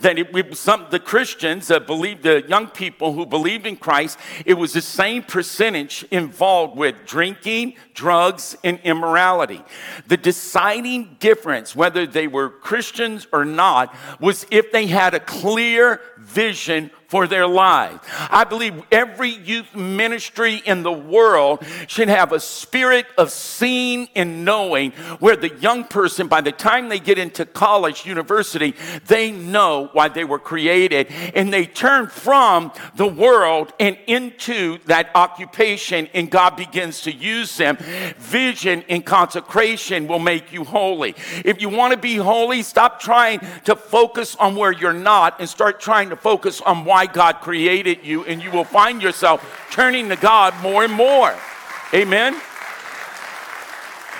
that 0.00 0.18
it, 0.18 0.56
some 0.56 0.86
the 0.90 1.00
Christians 1.00 1.68
that 1.68 1.86
believed 1.86 2.22
the 2.22 2.44
young 2.48 2.68
people 2.68 3.12
who 3.12 3.26
believed 3.26 3.66
in 3.66 3.76
Christ, 3.76 4.18
it 4.44 4.54
was 4.54 4.72
the 4.72 4.80
same 4.80 5.22
percentage 5.22 6.04
involved 6.10 6.76
with 6.76 6.96
drinking, 7.06 7.74
drugs, 7.94 8.56
and 8.64 8.78
immorality. 8.84 9.62
The 10.06 10.16
deciding 10.16 11.16
difference, 11.20 11.76
whether 11.76 12.06
they 12.06 12.26
were 12.26 12.50
Christians 12.50 13.26
or 13.32 13.44
not, 13.44 13.94
was 14.20 14.46
if 14.50 14.72
they 14.72 14.86
had 14.86 15.14
a 15.14 15.20
clear 15.20 16.00
vision 16.18 16.90
for 17.12 17.26
their 17.26 17.46
lives. 17.46 18.02
I 18.30 18.44
believe 18.44 18.82
every 18.90 19.28
youth 19.28 19.76
ministry 19.76 20.62
in 20.64 20.82
the 20.82 20.90
world 20.90 21.62
should 21.86 22.08
have 22.08 22.32
a 22.32 22.40
spirit 22.40 23.04
of 23.18 23.30
seeing 23.30 24.08
and 24.16 24.46
knowing 24.46 24.92
where 25.20 25.36
the 25.36 25.54
young 25.56 25.84
person, 25.84 26.26
by 26.26 26.40
the 26.40 26.52
time 26.52 26.88
they 26.88 26.98
get 26.98 27.18
into 27.18 27.44
college, 27.44 28.06
university, 28.06 28.74
they 29.08 29.30
know 29.30 29.90
why 29.92 30.08
they 30.08 30.24
were 30.24 30.38
created 30.38 31.08
and 31.34 31.52
they 31.52 31.66
turn 31.66 32.06
from 32.06 32.72
the 32.96 33.06
world 33.06 33.74
and 33.78 33.98
into 34.06 34.78
that 34.86 35.10
occupation 35.14 36.08
and 36.14 36.30
God 36.30 36.56
begins 36.56 37.02
to 37.02 37.12
use 37.12 37.54
them. 37.58 37.76
Vision 38.16 38.84
and 38.88 39.04
consecration 39.04 40.06
will 40.06 40.18
make 40.18 40.50
you 40.50 40.64
holy. 40.64 41.14
If 41.44 41.60
you 41.60 41.68
want 41.68 41.92
to 41.92 41.98
be 41.98 42.16
holy, 42.16 42.62
stop 42.62 43.00
trying 43.00 43.40
to 43.66 43.76
focus 43.76 44.34
on 44.36 44.56
where 44.56 44.72
you're 44.72 44.94
not 44.94 45.40
and 45.40 45.46
start 45.46 45.78
trying 45.78 46.08
to 46.08 46.16
focus 46.16 46.62
on 46.62 46.86
why 46.86 47.01
why 47.02 47.06
God 47.12 47.40
created 47.40 48.04
you, 48.04 48.24
and 48.26 48.40
you 48.40 48.52
will 48.52 48.62
find 48.62 49.02
yourself 49.02 49.42
turning 49.72 50.08
to 50.10 50.14
God 50.14 50.54
more 50.62 50.84
and 50.84 50.92
more. 50.92 51.34
Amen. 51.92 52.40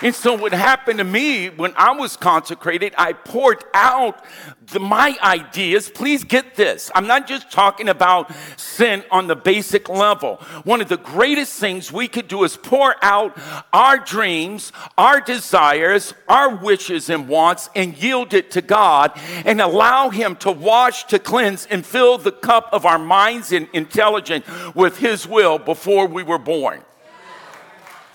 And 0.02 0.12
so, 0.12 0.34
what 0.34 0.52
happened 0.52 0.98
to 0.98 1.04
me 1.04 1.48
when 1.48 1.72
I 1.76 1.92
was 1.92 2.16
consecrated, 2.16 2.92
I 2.98 3.12
poured 3.12 3.62
out 3.72 4.24
the, 4.72 4.80
my 4.80 5.16
ideas. 5.22 5.88
Please 5.88 6.24
get 6.24 6.56
this. 6.56 6.90
I'm 6.92 7.06
not 7.06 7.28
just 7.28 7.52
talking 7.52 7.88
about 7.88 8.32
sin 8.56 9.04
on 9.12 9.28
the 9.28 9.36
basic 9.36 9.88
level. 9.88 10.36
One 10.64 10.80
of 10.80 10.88
the 10.88 10.96
greatest 10.96 11.58
things 11.60 11.92
we 11.92 12.08
could 12.08 12.26
do 12.26 12.42
is 12.42 12.56
pour 12.56 12.96
out 13.00 13.38
our 13.72 13.96
dreams, 13.98 14.72
our 14.98 15.20
desires, 15.20 16.14
our 16.28 16.56
wishes 16.56 17.08
and 17.08 17.28
wants, 17.28 17.70
and 17.76 17.96
yield 17.96 18.34
it 18.34 18.50
to 18.52 18.60
God 18.60 19.12
and 19.44 19.60
allow 19.60 20.10
Him 20.10 20.34
to 20.36 20.50
wash, 20.50 21.04
to 21.04 21.20
cleanse, 21.20 21.66
and 21.66 21.86
fill 21.86 22.18
the 22.18 22.32
cup 22.32 22.68
of 22.72 22.84
our 22.84 22.98
minds 22.98 23.52
and 23.52 23.68
intelligence 23.72 24.46
with 24.74 24.98
His 24.98 25.28
will 25.28 25.58
before 25.58 26.08
we 26.08 26.24
were 26.24 26.38
born. 26.38 26.82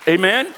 Amen. 0.06 0.54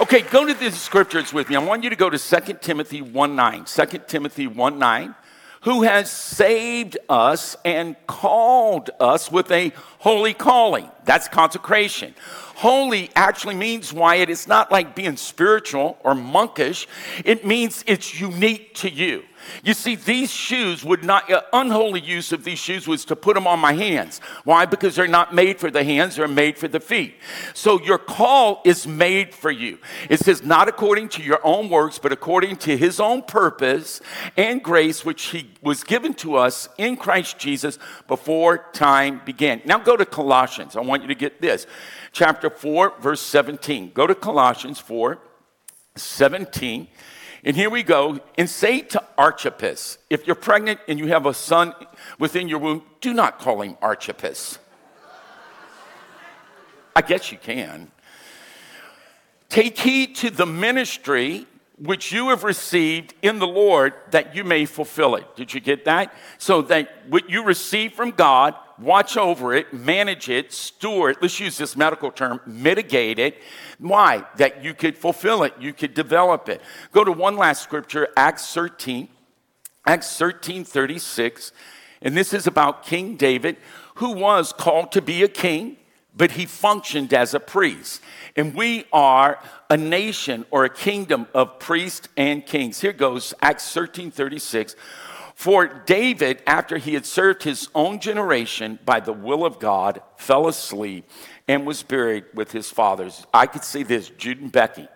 Okay, 0.00 0.20
go 0.20 0.46
to 0.46 0.54
the 0.54 0.70
scriptures 0.70 1.32
with 1.32 1.48
me. 1.48 1.56
I 1.56 1.58
want 1.58 1.82
you 1.82 1.90
to 1.90 1.96
go 1.96 2.08
to 2.08 2.18
2 2.18 2.54
Timothy 2.60 3.02
1 3.02 3.34
9. 3.34 3.64
2 3.64 3.86
Timothy 4.06 4.46
1 4.46 4.78
9. 4.78 5.14
Who 5.62 5.82
has 5.82 6.08
saved 6.08 6.96
us 7.08 7.56
and 7.64 7.96
called 8.06 8.90
us 9.00 9.32
with 9.32 9.50
a 9.50 9.72
holy 9.98 10.34
calling. 10.34 10.88
That's 11.04 11.26
consecration. 11.26 12.14
Holy 12.54 13.10
actually 13.16 13.56
means, 13.56 13.92
Wyatt, 13.92 14.30
it's 14.30 14.46
not 14.46 14.70
like 14.70 14.94
being 14.94 15.16
spiritual 15.16 15.98
or 16.04 16.14
monkish. 16.14 16.86
It 17.24 17.44
means 17.44 17.82
it's 17.88 18.20
unique 18.20 18.76
to 18.76 18.88
you. 18.88 19.24
You 19.62 19.74
see, 19.74 19.94
these 19.94 20.30
shoes 20.30 20.84
would 20.84 21.04
not, 21.04 21.30
uh, 21.30 21.42
unholy 21.52 22.00
use 22.00 22.32
of 22.32 22.44
these 22.44 22.58
shoes 22.58 22.86
was 22.86 23.04
to 23.06 23.16
put 23.16 23.34
them 23.34 23.46
on 23.46 23.58
my 23.58 23.72
hands. 23.72 24.20
Why? 24.44 24.66
Because 24.66 24.96
they're 24.96 25.06
not 25.06 25.34
made 25.34 25.58
for 25.58 25.70
the 25.70 25.84
hands, 25.84 26.16
they're 26.16 26.28
made 26.28 26.58
for 26.58 26.68
the 26.68 26.80
feet. 26.80 27.16
So 27.54 27.80
your 27.82 27.98
call 27.98 28.62
is 28.64 28.86
made 28.86 29.34
for 29.34 29.50
you. 29.50 29.78
It 30.08 30.20
says, 30.20 30.42
not 30.42 30.68
according 30.68 31.08
to 31.10 31.22
your 31.22 31.40
own 31.44 31.68
works, 31.68 31.98
but 31.98 32.12
according 32.12 32.56
to 32.56 32.76
his 32.76 33.00
own 33.00 33.22
purpose 33.22 34.00
and 34.36 34.62
grace, 34.62 35.04
which 35.04 35.24
he 35.26 35.50
was 35.62 35.84
given 35.84 36.14
to 36.14 36.36
us 36.36 36.68
in 36.78 36.96
Christ 36.96 37.38
Jesus 37.38 37.78
before 38.06 38.66
time 38.72 39.20
began. 39.24 39.62
Now 39.64 39.78
go 39.78 39.96
to 39.96 40.06
Colossians. 40.06 40.76
I 40.76 40.80
want 40.80 41.02
you 41.02 41.08
to 41.08 41.14
get 41.14 41.40
this. 41.40 41.66
Chapter 42.12 42.50
4, 42.50 42.94
verse 43.00 43.20
17. 43.20 43.92
Go 43.94 44.06
to 44.06 44.14
Colossians 44.14 44.78
4, 44.78 45.18
17. 45.96 46.88
And 47.44 47.56
here 47.56 47.70
we 47.70 47.82
go. 47.82 48.20
And 48.36 48.48
say 48.48 48.80
to 48.82 49.02
Archippus, 49.16 49.98
if 50.10 50.26
you're 50.26 50.36
pregnant 50.36 50.80
and 50.88 50.98
you 50.98 51.08
have 51.08 51.26
a 51.26 51.34
son 51.34 51.72
within 52.18 52.48
your 52.48 52.58
womb, 52.58 52.82
do 53.00 53.14
not 53.14 53.38
call 53.38 53.62
him 53.62 53.76
Archippus. 53.80 54.58
I 56.96 57.02
guess 57.02 57.30
you 57.30 57.38
can. 57.38 57.90
Take 59.48 59.78
heed 59.78 60.16
to 60.16 60.30
the 60.30 60.46
ministry 60.46 61.46
which 61.78 62.12
you 62.12 62.30
have 62.30 62.42
received 62.42 63.14
in 63.22 63.38
the 63.38 63.46
Lord 63.46 63.94
that 64.10 64.34
you 64.34 64.42
may 64.44 64.64
fulfill 64.64 65.14
it. 65.14 65.36
Did 65.36 65.54
you 65.54 65.60
get 65.60 65.84
that? 65.84 66.12
So 66.38 66.62
that 66.62 66.90
what 67.08 67.30
you 67.30 67.44
receive 67.44 67.92
from 67.92 68.10
God, 68.10 68.54
watch 68.80 69.16
over 69.16 69.54
it, 69.54 69.72
manage 69.72 70.28
it, 70.28 70.52
steward, 70.52 71.16
let's 71.20 71.40
use 71.40 71.58
this 71.58 71.76
medical 71.76 72.10
term, 72.10 72.40
mitigate 72.46 73.18
it. 73.18 73.38
Why? 73.78 74.24
That 74.36 74.62
you 74.64 74.74
could 74.74 74.96
fulfill 74.96 75.42
it, 75.42 75.54
you 75.58 75.72
could 75.72 75.94
develop 75.94 76.48
it. 76.48 76.60
Go 76.92 77.04
to 77.04 77.12
one 77.12 77.36
last 77.36 77.62
scripture, 77.62 78.08
Acts 78.16 78.52
13, 78.52 79.08
Acts 79.86 80.16
13 80.16 80.64
36. 80.64 81.52
And 82.02 82.16
this 82.16 82.32
is 82.32 82.46
about 82.46 82.84
King 82.84 83.16
David, 83.16 83.56
who 83.96 84.12
was 84.12 84.52
called 84.52 84.92
to 84.92 85.02
be 85.02 85.22
a 85.22 85.28
king, 85.28 85.76
but 86.16 86.32
he 86.32 86.46
functioned 86.46 87.12
as 87.12 87.34
a 87.34 87.40
priest. 87.40 88.00
And 88.36 88.54
we 88.54 88.84
are 88.92 89.42
a 89.68 89.76
nation 89.76 90.44
or 90.50 90.64
a 90.64 90.68
kingdom 90.68 91.26
of 91.34 91.58
priests 91.58 92.08
and 92.16 92.46
kings. 92.46 92.80
Here 92.80 92.92
goes 92.92 93.34
Acts 93.42 93.72
13 93.72 94.10
36. 94.10 94.76
For 95.38 95.68
David, 95.68 96.42
after 96.48 96.78
he 96.78 96.94
had 96.94 97.06
served 97.06 97.44
his 97.44 97.68
own 97.72 98.00
generation 98.00 98.80
by 98.84 98.98
the 98.98 99.12
will 99.12 99.46
of 99.46 99.60
God, 99.60 100.02
fell 100.16 100.48
asleep 100.48 101.08
and 101.46 101.64
was 101.64 101.84
buried 101.84 102.24
with 102.34 102.50
his 102.50 102.68
fathers. 102.68 103.24
I 103.32 103.46
could 103.46 103.62
say 103.62 103.84
this, 103.84 104.10
Jude 104.10 104.40
and 104.40 104.50
Becky. 104.50 104.88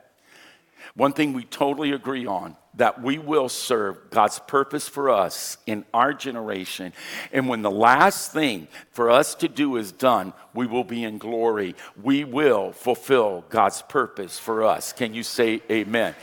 One 0.97 1.13
thing 1.13 1.33
we 1.33 1.45
totally 1.45 1.93
agree 1.93 2.27
on 2.27 2.57
that 2.75 3.01
we 3.01 3.21
will 3.21 3.49
serve 3.49 4.11
God's 4.11 4.41
purpose 4.41 4.89
for 4.89 5.11
us 5.11 5.59
in 5.65 5.85
our 5.95 6.13
generation. 6.13 6.93
And 7.33 7.49
when 7.49 7.63
the 7.63 7.71
last 7.71 8.33
thing 8.33 8.67
for 8.91 9.11
us 9.11 9.37
to 9.37 9.49
do 9.49 9.77
is 9.77 9.93
done, 9.93 10.33
we 10.55 10.67
will 10.67 10.83
be 10.83 11.05
in 11.05 11.19
glory. 11.19 11.77
We 12.03 12.25
will 12.25 12.73
fulfill 12.73 13.45
God's 13.49 13.83
purpose 13.83 14.41
for 14.41 14.65
us. 14.65 14.93
Can 14.93 15.15
you 15.15 15.23
say 15.23 15.63
amen? 15.71 16.17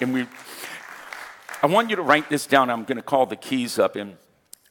And 0.00 0.14
we 0.14 0.26
I 1.62 1.66
want 1.66 1.90
you 1.90 1.96
to 1.96 2.02
write 2.02 2.28
this 2.28 2.46
down. 2.46 2.70
I'm 2.70 2.84
going 2.84 2.96
to 2.96 3.02
call 3.02 3.26
the 3.26 3.36
keys 3.36 3.78
up 3.78 3.96
in 3.96 4.16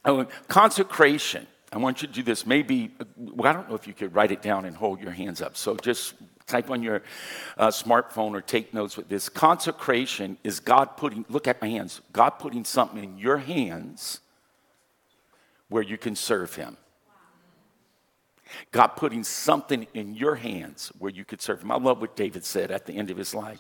oh, 0.06 0.28
consecration. 0.48 1.48
I 1.72 1.78
want 1.78 2.02
you 2.02 2.08
to 2.08 2.14
do 2.14 2.24
this. 2.24 2.46
Maybe, 2.46 2.92
well, 3.18 3.50
I 3.50 3.54
don't 3.54 3.68
know 3.70 3.76
if 3.76 3.88
you 3.88 3.94
could 3.94 4.14
write 4.14 4.32
it 4.32 4.42
down 4.42 4.66
and 4.66 4.76
hold 4.76 5.02
your 5.02 5.12
hands 5.12 5.42
up. 5.42 5.58
So 5.58 5.76
just 5.76 6.14
type 6.48 6.70
on 6.70 6.84
your 6.84 7.02
uh, 7.58 7.70
smartphone 7.70 8.34
or 8.34 8.42
take 8.42 8.74
notes 8.74 8.98
with 8.98 9.10
this. 9.10 9.30
Consecration 9.30 10.38
is 10.44 10.60
God 10.60 10.96
putting, 10.96 11.26
look 11.28 11.48
at 11.48 11.62
my 11.62 11.68
hands, 11.68 12.02
God 12.14 12.32
putting 12.32 12.64
something 12.64 13.04
in 13.04 13.18
your 13.18 13.38
hands 13.38 14.20
where 15.70 15.84
you 15.84 15.98
can 15.98 16.16
serve 16.16 16.56
Him. 16.56 16.78
God 18.72 18.90
putting 18.90 19.24
something 19.24 19.88
in 19.96 20.14
your 20.14 20.36
hands 20.36 20.92
where 21.00 21.12
you 21.12 21.26
could 21.26 21.42
serve 21.42 21.64
Him. 21.64 21.72
I 21.72 21.78
love 21.78 22.00
what 22.00 22.16
David 22.16 22.46
said 22.46 22.70
at 22.70 22.86
the 22.86 22.94
end 22.94 23.10
of 23.10 23.18
his 23.18 23.34
life. 23.34 23.60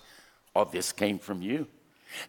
All 0.53 0.65
this 0.65 0.91
came 0.91 1.17
from 1.17 1.41
you. 1.41 1.67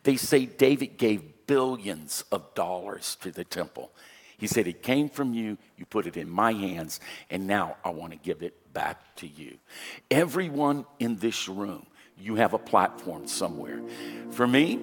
They 0.03 0.17
say 0.17 0.47
David 0.47 0.97
gave 0.97 1.47
billions 1.47 2.25
of 2.33 2.55
dollars 2.55 3.17
to 3.21 3.31
the 3.31 3.45
temple. 3.45 3.91
He 4.39 4.47
said, 4.47 4.67
It 4.67 4.83
came 4.83 5.09
from 5.09 5.33
you, 5.33 5.57
you 5.77 5.87
put 5.87 6.07
it 6.07 6.17
in 6.17 6.29
my 6.29 6.53
hands, 6.53 7.01
and 7.31 7.47
now 7.47 7.77
I 7.85 7.91
want 7.91 8.13
to 8.13 8.19
give 8.19 8.43
it 8.43 8.73
back 8.73 9.17
to 9.17 9.27
you. 9.27 9.57
Everyone 10.11 10.85
in 10.99 11.17
this 11.17 11.49
room, 11.49 11.87
you 12.19 12.37
have 12.37 12.53
a 12.53 12.59
platform 12.59 13.27
somewhere. 13.27 13.81
For 14.31 14.47
me, 14.47 14.81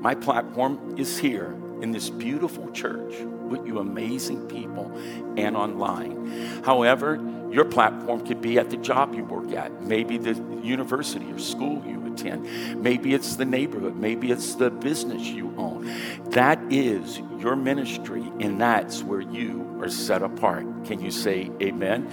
my 0.00 0.14
platform 0.14 0.96
is 0.98 1.18
here 1.18 1.56
in 1.82 1.92
this 1.92 2.10
beautiful 2.10 2.70
church 2.72 3.14
with 3.48 3.66
you 3.66 3.78
amazing 3.78 4.46
people 4.48 4.92
and 5.36 5.56
online. 5.56 6.62
However, 6.64 7.18
your 7.50 7.64
platform 7.64 8.26
could 8.26 8.40
be 8.40 8.58
at 8.58 8.70
the 8.70 8.76
job 8.76 9.14
you 9.14 9.24
work 9.24 9.52
at, 9.52 9.82
maybe 9.82 10.18
the 10.18 10.34
university 10.62 11.30
or 11.32 11.38
school 11.38 11.82
you 11.86 12.12
attend, 12.12 12.82
maybe 12.82 13.14
it's 13.14 13.36
the 13.36 13.44
neighborhood, 13.44 13.96
maybe 13.96 14.30
it's 14.30 14.54
the 14.54 14.70
business 14.70 15.22
you 15.22 15.52
own. 15.56 15.90
That 16.30 16.60
is 16.70 17.18
your 17.38 17.56
ministry, 17.56 18.22
and 18.40 18.60
that's 18.60 19.02
where 19.02 19.20
you 19.20 19.78
are 19.80 19.88
set 19.88 20.22
apart. 20.22 20.64
Can 20.84 21.00
you 21.00 21.10
say 21.10 21.50
amen? 21.60 22.10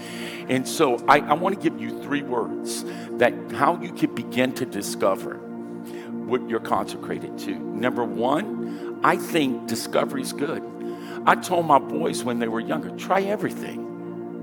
And 0.50 0.68
so 0.68 1.04
I, 1.08 1.20
I 1.20 1.34
want 1.34 1.56
to 1.56 1.70
give 1.70 1.80
you 1.80 2.02
three 2.02 2.24
words 2.24 2.84
that 3.18 3.34
how 3.52 3.80
you 3.82 3.92
can 3.94 4.16
begin 4.16 4.54
to 4.54 4.66
discover 4.66 5.36
what 5.36 6.48
you're 6.50 6.60
consecrated 6.60 7.38
to. 7.40 7.54
Number 7.54 8.04
one, 8.04 9.00
I 9.04 9.18
think 9.18 9.68
discovery 9.68 10.22
is 10.22 10.34
good. 10.34 10.64
I 11.26 11.36
told 11.36 11.66
my 11.66 11.80
boys 11.80 12.24
when 12.24 12.40
they 12.40 12.48
were 12.48 12.60
younger, 12.60 12.90
try 12.98 13.22
everything. 13.22 13.87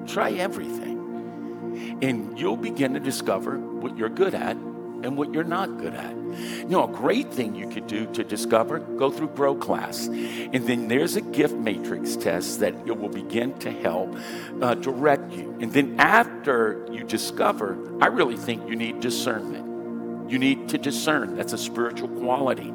Try 0.06 0.32
everything. 0.32 1.98
And 2.02 2.38
you'll 2.38 2.56
begin 2.56 2.94
to 2.94 3.00
discover 3.00 3.58
what 3.58 3.96
you're 3.96 4.08
good 4.08 4.34
at 4.34 4.56
and 4.56 5.16
what 5.16 5.32
you're 5.34 5.44
not 5.44 5.78
good 5.78 5.94
at. 5.94 6.14
You 6.16 6.68
know, 6.68 6.84
a 6.84 6.92
great 6.92 7.32
thing 7.32 7.54
you 7.54 7.68
could 7.68 7.86
do 7.86 8.06
to 8.12 8.24
discover, 8.24 8.78
go 8.78 9.10
through 9.10 9.28
Grow 9.28 9.54
Class. 9.54 10.06
And 10.06 10.66
then 10.66 10.88
there's 10.88 11.16
a 11.16 11.20
gift 11.20 11.54
matrix 11.54 12.16
test 12.16 12.60
that 12.60 12.74
it 12.86 12.96
will 12.96 13.08
begin 13.08 13.56
to 13.60 13.70
help 13.70 14.16
uh, 14.60 14.74
direct 14.74 15.32
you. 15.32 15.56
And 15.60 15.72
then 15.72 16.00
after 16.00 16.86
you 16.90 17.04
discover, 17.04 17.78
I 18.02 18.06
really 18.06 18.36
think 18.36 18.68
you 18.68 18.76
need 18.76 19.00
discernment. 19.00 20.30
You 20.30 20.38
need 20.38 20.70
to 20.70 20.78
discern. 20.78 21.36
That's 21.36 21.52
a 21.52 21.58
spiritual 21.58 22.08
quality. 22.08 22.72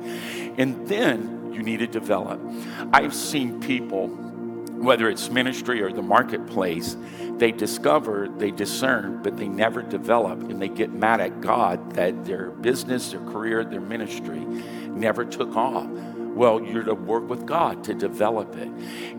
And 0.58 0.88
then 0.88 1.52
you 1.52 1.64
need 1.64 1.80
to 1.80 1.88
develop. 1.88 2.40
I've 2.94 3.14
seen 3.14 3.60
people, 3.60 4.08
whether 4.80 5.10
it's 5.10 5.30
ministry 5.30 5.82
or 5.82 5.92
the 5.92 6.02
marketplace, 6.02 6.96
they 7.38 7.52
discover, 7.52 8.28
they 8.28 8.52
discern, 8.52 9.22
but 9.22 9.38
they 9.38 9.48
never 9.48 9.82
develop, 9.82 10.40
and 10.42 10.62
they 10.62 10.68
get 10.68 10.92
mad 10.92 11.22
at 11.22 11.42
God 11.42 11.94
that 11.94 12.26
their 12.26 12.50
business, 12.50 13.12
their 13.12 13.22
career, 13.22 13.64
their 13.64 13.82
ministry 13.82 14.40
never 14.40 15.26
took 15.26 15.56
off. 15.56 15.88
Well, 15.88 16.62
you're 16.62 16.84
to 16.84 16.94
work 16.94 17.28
with 17.28 17.46
God 17.46 17.84
to 17.86 17.94
develop 17.94 18.56
it. 18.56 18.70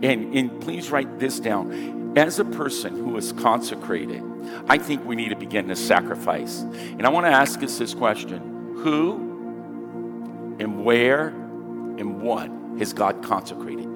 And, 0.01 0.35
and 0.35 0.61
please 0.61 0.89
write 0.89 1.19
this 1.19 1.39
down. 1.39 2.13
As 2.17 2.39
a 2.39 2.45
person 2.45 2.95
who 2.95 3.15
is 3.17 3.31
consecrated, 3.31 4.23
I 4.67 4.77
think 4.77 5.05
we 5.05 5.15
need 5.15 5.29
to 5.29 5.35
begin 5.35 5.67
to 5.67 5.75
sacrifice. 5.75 6.61
And 6.61 7.05
I 7.05 7.09
want 7.09 7.25
to 7.25 7.31
ask 7.31 7.61
us 7.63 7.77
this 7.77 7.93
question 7.93 8.75
Who 8.77 10.55
and 10.59 10.83
where 10.83 11.27
and 11.27 12.21
what 12.21 12.49
has 12.79 12.93
God 12.93 13.23
consecrated? 13.23 13.90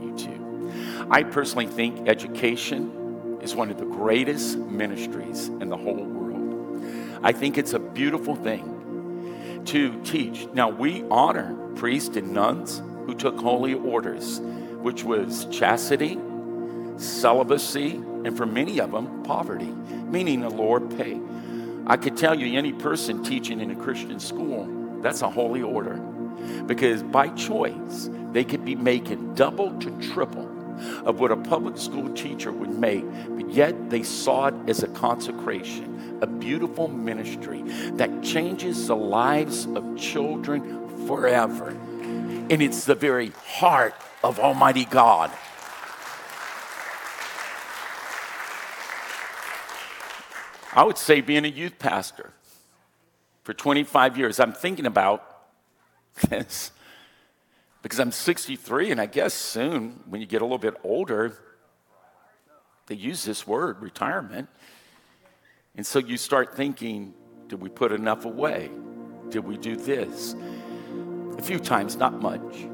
I 1.10 1.22
personally 1.22 1.68
think 1.68 2.10
education 2.10 3.39
is 3.41 3.56
one 3.56 3.70
of 3.70 3.78
the 3.78 3.86
greatest 3.86 4.58
ministries 4.58 5.50
in 5.50 5.70
the 5.70 5.78
whole 5.78 6.04
world. 6.04 6.84
I 7.22 7.32
think 7.32 7.60
it's 7.60 7.74
a 7.74 7.80
beautiful 7.80 8.36
thing 8.36 9.62
to 9.65 10.02
teach. 10.04 10.48
Now, 10.54 10.70
we 10.70 11.04
honor 11.12 11.56
priests 11.76 12.18
and 12.18 12.34
nuns 12.34 12.82
who 13.06 13.13
took 13.13 13.39
holy 13.39 13.76
orders, 13.76 14.39
which 14.82 15.04
was 15.04 15.46
chastity, 15.52 16.18
celibacy, 16.98 17.91
and 17.94 18.36
for 18.36 18.48
many 18.48 18.80
of 18.80 18.91
them, 18.91 19.24
poverty, 19.24 19.72
meaning 20.10 20.41
the 20.41 20.50
Lord 20.50 20.98
pay. 20.98 21.20
I 21.86 21.98
could 21.98 22.18
tell 22.18 22.34
you, 22.34 22.58
any 22.58 22.74
person 22.74 23.24
teaching 23.24 23.60
in 23.60 23.70
a 23.70 23.76
Christian 23.76 24.20
school, 24.20 24.68
that's 25.02 25.22
a 25.22 25.30
holy 25.30 25.62
order 25.62 25.98
because 26.65 27.04
by 27.04 27.30
choice, 27.30 28.10
they 28.32 28.44
could 28.44 28.65
be 28.65 28.76
making 28.76 29.36
double 29.36 29.78
to 29.80 29.91
triple 30.12 30.55
of 31.06 31.20
what 31.20 31.32
a 31.32 31.38
public 31.38 31.78
school 31.78 32.14
teacher 32.14 32.52
would 32.52 32.70
make, 32.70 33.06
but 33.30 33.50
yet 33.50 33.90
they 33.90 34.04
saw 34.04 34.48
it 34.48 34.56
as 34.68 34.84
a 34.84 34.88
consecration, 34.90 36.20
a 36.22 36.28
beautiful 36.28 36.88
ministry 36.88 37.62
that 37.94 38.24
changes 38.24 38.88
the 38.88 38.96
lives 38.96 39.66
of 39.66 39.98
children 39.98 41.08
forever. 41.08 41.70
And 41.70 42.62
it's 42.62 42.86
the 42.86 42.96
very 42.96 43.32
heart 43.46 43.96
of 44.24 44.40
Almighty 44.40 44.86
God. 44.86 45.32
I 50.74 50.84
would 50.84 50.98
say 50.98 51.22
being 51.22 51.46
a 51.46 51.50
youth 51.50 51.80
pastor 51.80 52.34
for 53.44 53.54
25 53.54 54.18
years. 54.18 54.40
I'm 54.40 54.52
thinking 54.52 54.86
about 54.86 55.24
this 56.30 56.72
because 57.86 58.00
I'm 58.00 58.12
63, 58.12 58.89
and 58.89 59.00
I 59.00 59.06
guess 59.06 59.32
soon, 59.32 60.02
when 60.10 60.19
you 60.19 60.26
get 60.26 60.41
a 60.41 60.43
little 60.43 60.58
bit 60.58 60.74
older, 60.84 61.38
they 62.88 62.95
use 62.95 63.24
this 63.24 63.45
word, 63.45 63.80
retirement. 63.80 64.50
And 65.76 65.86
so 65.86 66.00
you 66.00 66.17
start 66.17 66.58
thinking, 66.58 67.13
did 67.48 67.62
we 67.62 67.69
put 67.69 67.91
enough 67.91 68.26
away? 68.26 68.71
Did 69.30 69.45
we 69.45 69.56
do 69.56 69.76
this? 69.76 70.34
A 71.38 71.43
few 71.43 71.60
times, 71.60 71.95
not 71.95 72.19
much, 72.19 72.65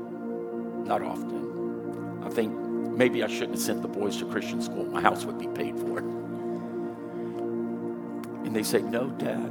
not 0.88 1.02
often. 1.02 2.22
I 2.24 2.30
think 2.30 2.54
maybe 2.54 3.22
I 3.22 3.28
shouldn't 3.28 3.56
have 3.56 3.62
sent 3.62 3.82
the 3.82 3.90
boys 3.90 4.16
to 4.20 4.26
Christian 4.32 4.62
school. 4.62 4.86
My 4.86 5.02
house 5.02 5.26
would 5.26 5.38
be 5.38 5.48
paid 5.48 5.78
for. 5.78 5.98
And 8.46 8.56
they 8.56 8.64
say, 8.64 8.82
No, 8.82 9.10
Dad, 9.10 9.50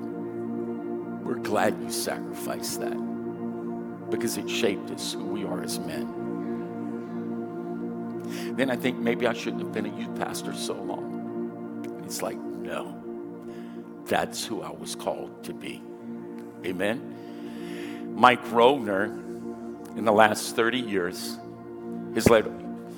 we're 1.23 1.35
glad 1.35 1.79
you 1.83 1.91
sacrificed 1.91 2.81
that 2.81 3.10
because 4.11 4.37
it 4.37 4.49
shaped 4.49 4.91
us 4.91 5.13
who 5.13 5.25
we 5.25 5.45
are 5.45 5.63
as 5.63 5.79
men. 5.79 6.17
Then 8.57 8.71
I 8.71 8.77
think 8.77 8.99
maybe 8.99 9.27
I 9.27 9.33
shouldn't 9.33 9.63
have 9.63 9.73
been 9.73 9.87
a 9.87 9.97
youth 9.97 10.15
pastor 10.17 10.53
so 10.55 10.75
long. 10.75 12.03
It's 12.05 12.23
like, 12.23 12.39
no, 12.39 13.01
that's 14.07 14.45
who 14.45 14.63
I 14.63 14.71
was 14.71 14.95
called 14.95 15.45
to 15.45 15.55
be. 15.55 15.83
Amen. 16.65 18.15
Mike 18.17 18.45
Rovner, 18.47 19.07
in 19.97 20.05
the 20.05 20.13
last 20.13 20.57
30 20.57 20.79
years, 20.79 21.39
has 22.15 22.29
led 22.29 22.45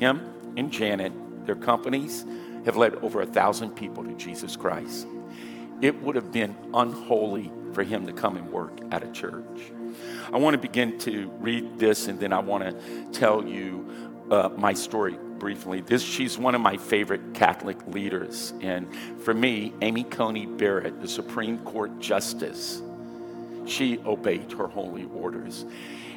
him 0.01 0.33
and 0.57 0.71
Janet, 0.71 1.13
their 1.47 1.55
companies, 1.55 2.25
have 2.65 2.77
led 2.77 2.95
over 2.97 3.23
a 3.23 3.27
thousand 3.27 3.71
people 3.71 4.05
to 4.05 4.15
Jesus 4.15 4.57
Christ. 4.57 5.07
It 5.81 6.01
would 6.03 6.17
have 6.17 6.33
been 6.33 6.57
unholy 6.75 7.51
for 7.73 7.83
him 7.83 8.07
to 8.07 8.13
come 8.13 8.37
and 8.37 8.51
work 8.51 8.79
at 8.91 9.03
a 9.03 9.11
church. 9.13 9.73
I 10.33 10.39
want 10.39 10.55
to 10.55 10.59
begin 10.59 10.99
to 11.01 11.29
read 11.41 11.79
this 11.79 12.09
and 12.09 12.19
then 12.19 12.33
I 12.33 12.39
want 12.39 12.65
to 12.65 13.07
tell 13.13 13.47
you 13.47 14.13
uh, 14.31 14.49
my 14.57 14.73
story 14.73 15.19
briefly. 15.39 15.81
This, 15.81 16.03
she's 16.03 16.39
one 16.39 16.55
of 16.55 16.61
my 16.61 16.77
favorite 16.77 17.35
Catholic 17.35 17.87
leaders. 17.89 18.55
And 18.61 18.89
for 19.21 19.35
me, 19.35 19.73
Amy 19.83 20.05
Coney 20.05 20.47
Barrett, 20.47 21.01
the 21.01 21.09
Supreme 21.09 21.59
Court 21.65 21.99
Justice, 21.99 22.81
she 23.67 23.99
obeyed 24.07 24.53
her 24.53 24.69
holy 24.69 25.05
orders. 25.05 25.65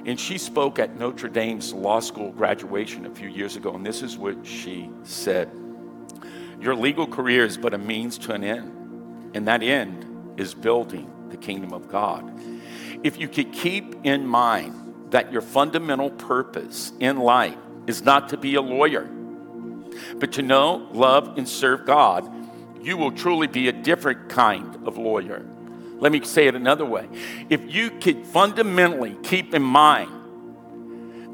And 0.05 0.19
she 0.19 0.37
spoke 0.37 0.77
at 0.77 0.97
Notre 0.99 1.27
Dame's 1.27 1.73
law 1.73 1.99
school 1.99 2.31
graduation 2.31 3.07
a 3.07 3.09
few 3.09 3.27
years 3.27 3.55
ago, 3.55 3.73
and 3.73 3.83
this 3.83 4.03
is 4.03 4.17
what 4.17 4.45
she 4.45 4.89
said 5.03 5.49
Your 6.61 6.75
legal 6.75 7.07
career 7.07 7.45
is 7.45 7.57
but 7.57 7.73
a 7.73 7.77
means 7.77 8.19
to 8.19 8.33
an 8.33 8.43
end, 8.43 9.31
and 9.35 9.47
that 9.47 9.63
end 9.63 10.39
is 10.39 10.53
building 10.53 11.11
the 11.29 11.38
kingdom 11.38 11.73
of 11.73 11.89
God. 11.89 12.31
If 13.03 13.19
you 13.19 13.27
could 13.27 13.53
keep 13.53 13.95
in 14.03 14.25
mind 14.25 15.11
that 15.11 15.31
your 15.31 15.41
fundamental 15.41 16.09
purpose 16.09 16.91
in 16.99 17.19
life 17.19 17.57
is 17.88 18.03
not 18.03 18.29
to 18.29 18.38
be 18.38 18.55
a 18.55 18.61
lawyer, 18.61 19.09
but 20.17 20.33
to 20.33 20.41
know, 20.41 20.88
love, 20.91 21.38
and 21.38 21.47
serve 21.47 21.85
God, 21.85 22.29
you 22.81 22.97
will 22.97 23.11
truly 23.11 23.47
be 23.47 23.67
a 23.67 23.71
different 23.71 24.29
kind 24.29 24.88
of 24.88 24.97
lawyer. 24.97 25.45
Let 25.97 26.11
me 26.11 26.23
say 26.23 26.47
it 26.47 26.55
another 26.55 26.85
way. 26.85 27.07
If 27.49 27.73
you 27.73 27.89
could 27.89 28.25
fundamentally 28.27 29.15
keep 29.23 29.53
in 29.53 29.61
mind 29.61 30.11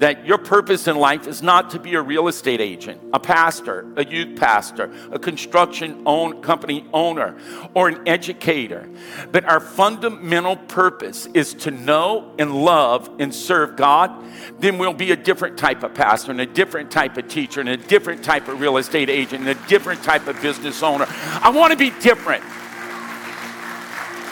that 0.02 0.26
your 0.26 0.40
purpose 0.40 0.88
in 0.88 0.96
life 0.96 1.28
is 1.28 1.44
not 1.44 1.70
to 1.70 1.80
be 1.80 1.94
a 1.94 2.02
real 2.02 2.28
estate 2.28 2.60
agent, 2.60 3.00
a 3.14 3.20
pastor, 3.20 3.86
a 3.96 4.04
youth 4.04 4.36
pastor, 4.36 4.92
a 5.12 5.20
construction 5.20 6.02
own, 6.08 6.42
company 6.42 6.84
owner, 6.92 7.38
or 7.76 7.88
an 7.88 8.08
educator. 8.08 8.90
But 9.32 9.46
our 9.46 9.60
fundamental 9.60 10.56
purpose 10.56 11.28
is 11.36 11.54
to 11.54 11.70
know 11.70 12.34
and 12.40 12.52
love 12.52 13.12
and 13.20 13.34
serve 13.34 13.76
God, 13.76 14.12
then 14.58 14.80
we'll 14.80 14.94
be 14.94 15.12
a 15.12 15.16
different 15.16 15.56
type 15.56 15.84
of 15.84 15.94
pastor 15.94 16.32
and 16.32 16.42
a 16.42 16.48
different 16.48 16.90
type 16.90 17.16
of 17.18 17.28
teacher 17.28 17.60
and 17.60 17.70
a 17.70 17.78
different 17.78 18.24
type 18.24 18.48
of 18.48 18.60
real 18.60 18.78
estate 18.78 19.08
agent 19.08 19.48
and 19.48 19.50
a 19.50 19.68
different 19.68 20.02
type 20.02 20.26
of 20.26 20.42
business 20.42 20.82
owner. 20.82 21.06
I 21.08 21.52
want 21.52 21.74
to 21.74 21.78
be 21.78 21.92
different. 22.02 22.44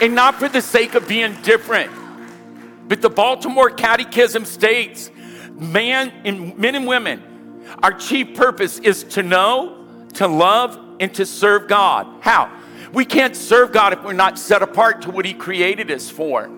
And 0.02 0.16
not 0.16 0.34
for 0.34 0.48
the 0.48 0.62
sake 0.62 0.96
of 0.96 1.06
being 1.06 1.40
different. 1.42 1.92
But 2.88 3.02
the 3.02 3.10
Baltimore 3.10 3.70
Catechism 3.70 4.46
states 4.46 5.12
man 5.60 6.12
and 6.24 6.56
men 6.58 6.74
and 6.74 6.86
women, 6.86 7.22
our 7.82 7.92
chief 7.92 8.34
purpose 8.34 8.78
is 8.78 9.04
to 9.04 9.22
know, 9.22 9.86
to 10.14 10.26
love, 10.26 10.78
and 10.98 11.14
to 11.14 11.26
serve 11.26 11.68
God. 11.68 12.06
How? 12.20 12.50
We 12.92 13.04
can't 13.04 13.36
serve 13.36 13.70
God 13.72 13.92
if 13.92 14.02
we're 14.02 14.12
not 14.12 14.38
set 14.38 14.62
apart 14.62 15.02
to 15.02 15.10
what 15.10 15.24
He 15.24 15.34
created 15.34 15.90
us 15.90 16.10
for. 16.10 16.50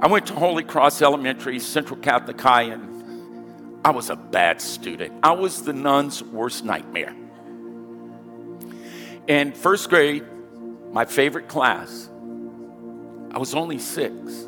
I 0.00 0.06
went 0.06 0.26
to 0.26 0.34
Holy 0.34 0.62
Cross 0.62 1.02
Elementary, 1.02 1.58
Central 1.58 1.98
Catholic 1.98 2.40
High, 2.40 2.62
and 2.62 3.80
I 3.84 3.90
was 3.90 4.10
a 4.10 4.16
bad 4.16 4.60
student. 4.60 5.12
I 5.22 5.32
was 5.32 5.62
the 5.62 5.72
nun's 5.72 6.22
worst 6.22 6.64
nightmare. 6.64 7.14
In 9.26 9.52
first 9.52 9.88
grade, 9.88 10.24
my 10.92 11.04
favorite 11.04 11.48
class, 11.48 12.08
I 13.30 13.38
was 13.38 13.54
only 13.54 13.78
six, 13.78 14.46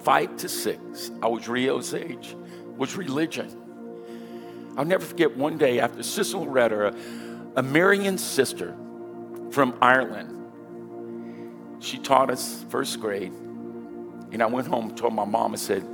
five 0.00 0.36
to 0.38 0.48
six. 0.48 1.10
I 1.20 1.28
was 1.28 1.48
Rio's 1.48 1.94
age 1.94 2.34
was 2.76 2.96
religion. 2.96 3.58
I'll 4.76 4.84
never 4.84 5.04
forget 5.04 5.36
one 5.36 5.58
day 5.58 5.80
after 5.80 6.02
Sister 6.02 6.38
Loretta, 6.38 6.88
a, 6.88 7.60
a 7.60 7.62
Marian 7.62 8.18
sister 8.18 8.74
from 9.50 9.76
Ireland, 9.82 10.38
she 11.82 11.98
taught 11.98 12.30
us 12.30 12.64
first 12.70 13.00
grade. 13.00 13.32
And 13.32 14.42
I 14.42 14.46
went 14.46 14.66
home 14.66 14.88
and 14.88 14.96
told 14.96 15.12
my 15.14 15.26
mom, 15.26 15.52
I 15.52 15.56
said, 15.56 15.86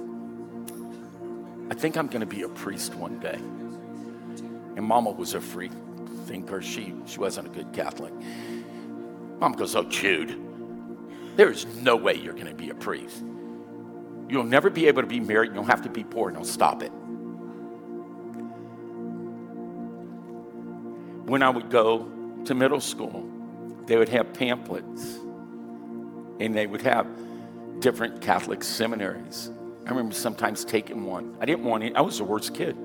I 1.70 1.74
think 1.74 1.96
I'm 1.96 2.06
going 2.06 2.20
to 2.20 2.26
be 2.26 2.42
a 2.42 2.48
priest 2.48 2.94
one 2.94 3.18
day. 3.18 3.34
And 4.76 4.84
mama 4.84 5.10
was 5.10 5.34
a 5.34 5.40
free 5.40 5.70
thinker. 6.26 6.62
She, 6.62 6.94
she 7.06 7.18
wasn't 7.18 7.48
a 7.48 7.50
good 7.50 7.72
Catholic. 7.72 8.12
Mom 9.40 9.52
goes, 9.52 9.74
Oh, 9.74 9.82
Jude, 9.84 10.40
there's 11.36 11.66
no 11.82 11.96
way 11.96 12.14
you're 12.14 12.34
going 12.34 12.46
to 12.46 12.54
be 12.54 12.70
a 12.70 12.74
priest. 12.74 13.24
You'll 14.28 14.44
never 14.44 14.70
be 14.70 14.86
able 14.86 15.02
to 15.02 15.08
be 15.08 15.20
married. 15.20 15.52
You'll 15.54 15.64
have 15.64 15.82
to 15.82 15.88
be 15.88 16.04
poor. 16.04 16.30
No, 16.30 16.42
stop 16.42 16.82
it. 16.82 16.92
When 21.28 21.42
I 21.42 21.50
would 21.50 21.70
go 21.70 22.08
to 22.44 22.54
middle 22.54 22.80
school, 22.80 23.28
they 23.86 23.96
would 23.96 24.08
have 24.08 24.32
pamphlets 24.34 25.18
and 26.40 26.54
they 26.54 26.66
would 26.66 26.82
have 26.82 27.06
different 27.80 28.20
Catholic 28.20 28.62
seminaries. 28.62 29.50
I 29.86 29.90
remember 29.90 30.14
sometimes 30.14 30.64
taking 30.64 31.04
one. 31.04 31.36
I 31.40 31.46
didn't 31.46 31.64
want 31.64 31.84
it, 31.84 31.96
I 31.96 32.00
was 32.00 32.18
the 32.18 32.24
worst 32.24 32.54
kid. 32.54 32.76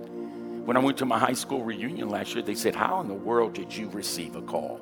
When 0.66 0.78
I 0.78 0.80
went 0.80 0.98
to 1.00 1.06
my 1.06 1.20
high 1.20 1.34
school 1.34 1.64
reunion 1.64 2.10
last 2.10 2.34
year, 2.34 2.44
they 2.44 2.56
said, 2.56 2.74
How 2.74 3.02
in 3.02 3.10
the 3.10 3.14
world 3.14 3.54
did 3.54 3.76
you 3.76 3.90
receive 3.90 4.38
a 4.38 4.42
call? 4.42 4.80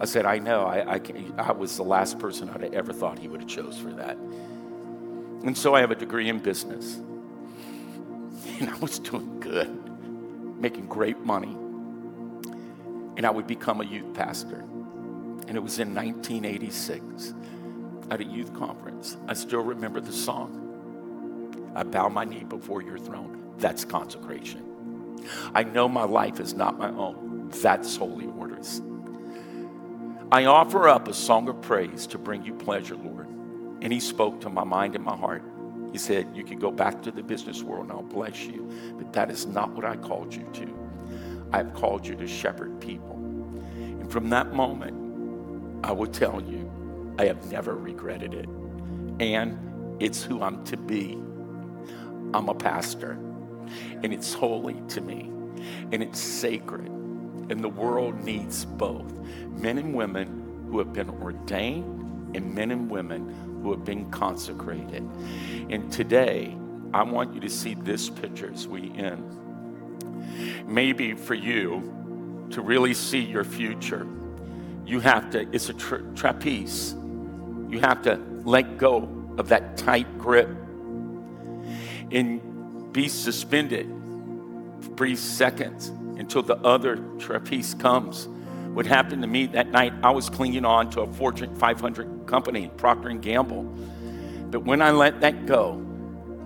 I 0.00 0.06
said, 0.06 0.24
I 0.24 0.38
know. 0.38 0.64
I, 0.64 0.94
I, 0.94 1.00
I 1.36 1.52
was 1.52 1.76
the 1.76 1.82
last 1.82 2.18
person 2.18 2.48
I'd 2.48 2.72
ever 2.72 2.92
thought 2.92 3.18
he 3.18 3.28
would 3.28 3.40
have 3.40 3.50
chose 3.50 3.76
for 3.76 3.92
that. 3.92 4.16
And 5.44 5.56
so 5.56 5.74
I 5.74 5.80
have 5.80 5.90
a 5.90 5.94
degree 5.94 6.28
in 6.28 6.38
business. 6.38 6.98
And 8.60 8.68
I 8.68 8.76
was 8.78 8.98
doing 8.98 9.38
good, 9.38 9.70
making 10.60 10.86
great 10.86 11.20
money. 11.20 11.56
And 13.16 13.24
I 13.24 13.30
would 13.30 13.46
become 13.46 13.80
a 13.80 13.84
youth 13.84 14.12
pastor. 14.14 14.64
And 15.46 15.56
it 15.56 15.62
was 15.62 15.78
in 15.78 15.94
1986 15.94 17.34
at 18.10 18.20
a 18.20 18.24
youth 18.24 18.52
conference. 18.54 19.16
I 19.28 19.34
still 19.34 19.60
remember 19.60 20.00
the 20.00 20.12
song. 20.12 21.72
I 21.76 21.84
bow 21.84 22.08
my 22.08 22.24
knee 22.24 22.44
before 22.44 22.82
your 22.82 22.98
throne. 22.98 23.54
That's 23.58 23.84
consecration. 23.84 24.64
I 25.54 25.62
know 25.62 25.88
my 25.88 26.04
life 26.04 26.40
is 26.40 26.54
not 26.54 26.78
my 26.78 26.90
own. 26.90 27.50
That's 27.62 27.96
holy 27.96 28.26
orders. 28.26 28.82
I 30.30 30.44
offer 30.44 30.88
up 30.88 31.08
a 31.08 31.14
song 31.14 31.48
of 31.48 31.60
praise 31.62 32.06
to 32.08 32.18
bring 32.18 32.44
you 32.44 32.54
pleasure, 32.54 32.96
Lord. 32.96 33.28
And 33.80 33.92
he 33.92 34.00
spoke 34.00 34.40
to 34.42 34.48
my 34.48 34.64
mind 34.64 34.94
and 34.94 35.04
my 35.04 35.16
heart. 35.16 35.42
He 35.92 35.98
said, 35.98 36.28
You 36.34 36.44
can 36.44 36.58
go 36.58 36.70
back 36.70 37.02
to 37.02 37.10
the 37.10 37.22
business 37.22 37.62
world 37.62 37.84
and 37.84 37.92
I'll 37.92 38.02
bless 38.02 38.44
you. 38.44 38.68
But 38.96 39.12
that 39.12 39.30
is 39.30 39.46
not 39.46 39.70
what 39.72 39.84
I 39.84 39.96
called 39.96 40.34
you 40.34 40.46
to. 40.54 40.78
I've 41.52 41.72
called 41.74 42.06
you 42.06 42.14
to 42.16 42.26
shepherd 42.26 42.80
people. 42.80 43.14
And 43.14 44.10
from 44.10 44.30
that 44.30 44.52
moment, 44.52 45.84
I 45.84 45.92
will 45.92 46.06
tell 46.06 46.42
you, 46.42 46.70
I 47.18 47.26
have 47.26 47.50
never 47.50 47.74
regretted 47.74 48.34
it. 48.34 48.48
And 49.20 49.58
it's 50.00 50.22
who 50.22 50.42
I'm 50.42 50.64
to 50.64 50.76
be. 50.76 51.18
I'm 52.34 52.48
a 52.48 52.54
pastor, 52.54 53.12
and 54.02 54.12
it's 54.12 54.34
holy 54.34 54.76
to 54.88 55.00
me, 55.00 55.30
and 55.92 56.02
it's 56.02 56.20
sacred. 56.20 56.86
And 56.86 57.64
the 57.64 57.68
world 57.68 58.22
needs 58.22 58.66
both 58.66 59.10
men 59.48 59.78
and 59.78 59.94
women 59.94 60.66
who 60.70 60.78
have 60.78 60.92
been 60.92 61.08
ordained 61.08 62.07
and 62.38 62.54
men 62.54 62.70
and 62.70 62.90
women 62.90 63.60
who 63.62 63.72
have 63.72 63.84
been 63.84 64.10
consecrated. 64.10 65.02
And 65.68 65.92
today, 65.92 66.56
I 66.94 67.02
want 67.02 67.34
you 67.34 67.40
to 67.40 67.50
see 67.50 67.74
this 67.74 68.08
picture 68.08 68.50
as 68.50 68.66
we 68.66 68.90
end. 68.96 70.66
Maybe 70.66 71.14
for 71.14 71.34
you 71.34 72.46
to 72.50 72.62
really 72.62 72.94
see 72.94 73.20
your 73.20 73.44
future, 73.44 74.06
you 74.86 75.00
have 75.00 75.30
to, 75.30 75.46
it's 75.52 75.68
a 75.68 75.74
tra- 75.74 76.02
trapeze. 76.14 76.94
You 77.68 77.80
have 77.80 78.02
to 78.02 78.18
let 78.44 78.78
go 78.78 79.08
of 79.36 79.48
that 79.48 79.76
tight 79.76 80.18
grip 80.18 80.48
and 82.10 82.92
be 82.92 83.08
suspended 83.08 83.86
for 84.80 84.90
brief 84.90 85.18
seconds 85.18 85.88
until 86.18 86.42
the 86.42 86.56
other 86.58 86.96
trapeze 87.18 87.74
comes. 87.74 88.28
What 88.74 88.86
happened 88.86 89.22
to 89.22 89.28
me 89.28 89.46
that 89.46 89.70
night, 89.70 89.92
I 90.02 90.10
was 90.10 90.30
clinging 90.30 90.64
on 90.64 90.90
to 90.90 91.00
a 91.00 91.06
Fortune 91.06 91.54
500 91.56 92.26
company, 92.26 92.70
Procter 92.76 93.10
& 93.10 93.14
Gamble. 93.14 93.64
But 94.50 94.64
when 94.64 94.80
I 94.80 94.92
let 94.92 95.20
that 95.22 95.46
go, 95.46 95.84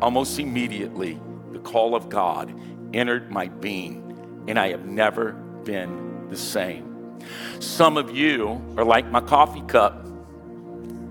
almost 0.00 0.38
immediately, 0.38 1.20
the 1.52 1.58
call 1.58 1.94
of 1.94 2.08
God 2.08 2.52
entered 2.94 3.30
my 3.30 3.48
being, 3.48 4.44
and 4.48 4.58
I 4.58 4.70
have 4.70 4.86
never 4.86 5.32
been 5.32 6.28
the 6.30 6.36
same. 6.36 7.20
Some 7.60 7.96
of 7.96 8.16
you 8.16 8.60
are 8.76 8.84
like 8.84 9.06
my 9.06 9.20
coffee 9.20 9.62
cup, 9.62 10.04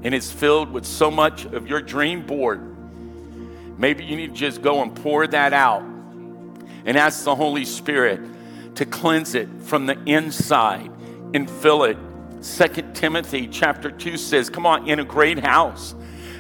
and 0.04 0.16
it's 0.16 0.32
filled 0.32 0.72
with 0.72 0.86
so 0.86 1.12
much 1.12 1.46
of 1.46 1.68
your 1.68 1.82
dream 1.82 2.26
board. 2.26 2.68
Maybe 3.78 4.04
you 4.04 4.16
need 4.16 4.32
to 4.32 4.40
just 4.40 4.62
go 4.62 4.82
and 4.82 4.96
pour 4.96 5.28
that 5.28 5.54
out 5.54 5.84
and 6.86 6.98
ask 6.98 7.24
the 7.24 7.36
Holy 7.36 7.66
Spirit 7.66 8.20
to 8.76 8.86
cleanse 8.86 9.36
it 9.36 9.48
from 9.62 9.86
the 9.86 9.98
inside 10.06 10.92
and 11.34 11.50
fill 11.50 11.84
it. 11.84 11.98
Second 12.42 12.96
Timothy 12.96 13.48
chapter 13.48 13.92
2 13.92 14.18
says, 14.18 14.50
Come 14.50 14.66
on, 14.66 14.88
in 14.88 15.00
a 15.00 15.06
great 15.06 15.40
house, 15.40 15.96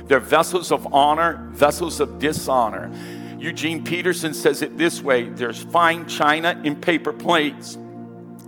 they're 0.05 0.19
vessels 0.19 0.71
of 0.71 0.93
honor, 0.93 1.47
vessels 1.51 1.99
of 1.99 2.19
dishonor. 2.19 2.91
Eugene 3.37 3.83
Peterson 3.83 4.33
says 4.33 4.61
it 4.61 4.77
this 4.77 5.01
way 5.01 5.29
there's 5.29 5.63
fine 5.63 6.07
china 6.07 6.59
in 6.63 6.75
paper 6.75 7.13
plates. 7.13 7.77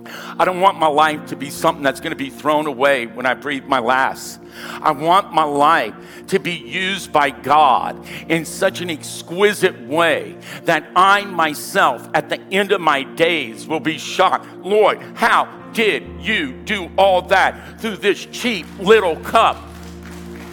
I 0.06 0.46
don't 0.46 0.62
want 0.62 0.80
my 0.80 0.88
life 0.88 1.28
to 1.28 1.36
be 1.36 1.50
something 1.50 1.84
that's 1.84 2.00
going 2.00 2.12
to 2.12 2.18
be 2.18 2.30
thrown 2.30 2.68
away 2.68 3.06
when 3.08 3.26
I 3.26 3.34
breathe 3.34 3.66
my 3.66 3.80
last. 3.80 4.40
I 4.82 4.92
want 4.92 5.34
my 5.34 5.44
life 5.44 5.96
to 6.28 6.40
be 6.40 6.54
used 6.54 7.12
by 7.12 7.30
God 7.30 8.06
in 8.30 8.46
such 8.46 8.82
an 8.82 8.90
exquisite 8.90 9.80
way 9.82 10.38
that 10.64 10.90
I 10.96 11.26
myself, 11.26 12.08
at 12.14 12.30
the 12.30 12.40
end 12.52 12.72
of 12.72 12.82
my 12.82 13.04
days, 13.04 13.68
will 13.68 13.80
be 13.80 13.98
shocked. 13.98 14.48
Lord, 14.58 15.02
how 15.16 15.46
did 15.74 16.04
you 16.20 16.54
do 16.64 16.92
all 16.98 17.22
that 17.24 17.80
through 17.80 17.98
this 17.98 18.26
cheap 18.26 18.66
little 18.80 19.16
cup? 19.18 19.58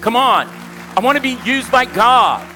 Come 0.01 0.17
on. 0.17 0.49
I 0.97 1.01
want 1.01 1.17
to 1.17 1.23
be 1.23 1.39
used 1.45 1.71
by 1.71 1.85
God. 1.85 2.47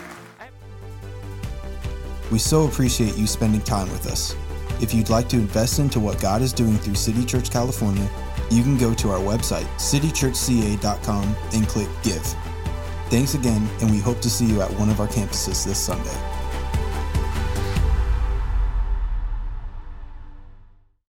We 2.32 2.38
so 2.38 2.66
appreciate 2.66 3.16
you 3.16 3.26
spending 3.26 3.60
time 3.60 3.90
with 3.90 4.06
us. 4.06 4.34
If 4.80 4.92
you'd 4.92 5.10
like 5.10 5.28
to 5.30 5.36
invest 5.36 5.78
into 5.78 6.00
what 6.00 6.20
God 6.20 6.42
is 6.42 6.52
doing 6.52 6.76
through 6.78 6.94
City 6.94 7.24
Church 7.24 7.50
California, 7.50 8.08
you 8.50 8.62
can 8.62 8.76
go 8.76 8.94
to 8.94 9.10
our 9.10 9.20
website, 9.20 9.66
citychurchca.com, 9.76 11.36
and 11.52 11.68
click 11.68 11.88
Give. 12.02 12.22
Thanks 13.08 13.34
again, 13.34 13.68
and 13.80 13.90
we 13.90 13.98
hope 13.98 14.20
to 14.20 14.30
see 14.30 14.46
you 14.46 14.60
at 14.60 14.70
one 14.72 14.90
of 14.90 15.00
our 15.00 15.08
campuses 15.08 15.64
this 15.64 15.78
Sunday. 15.78 16.43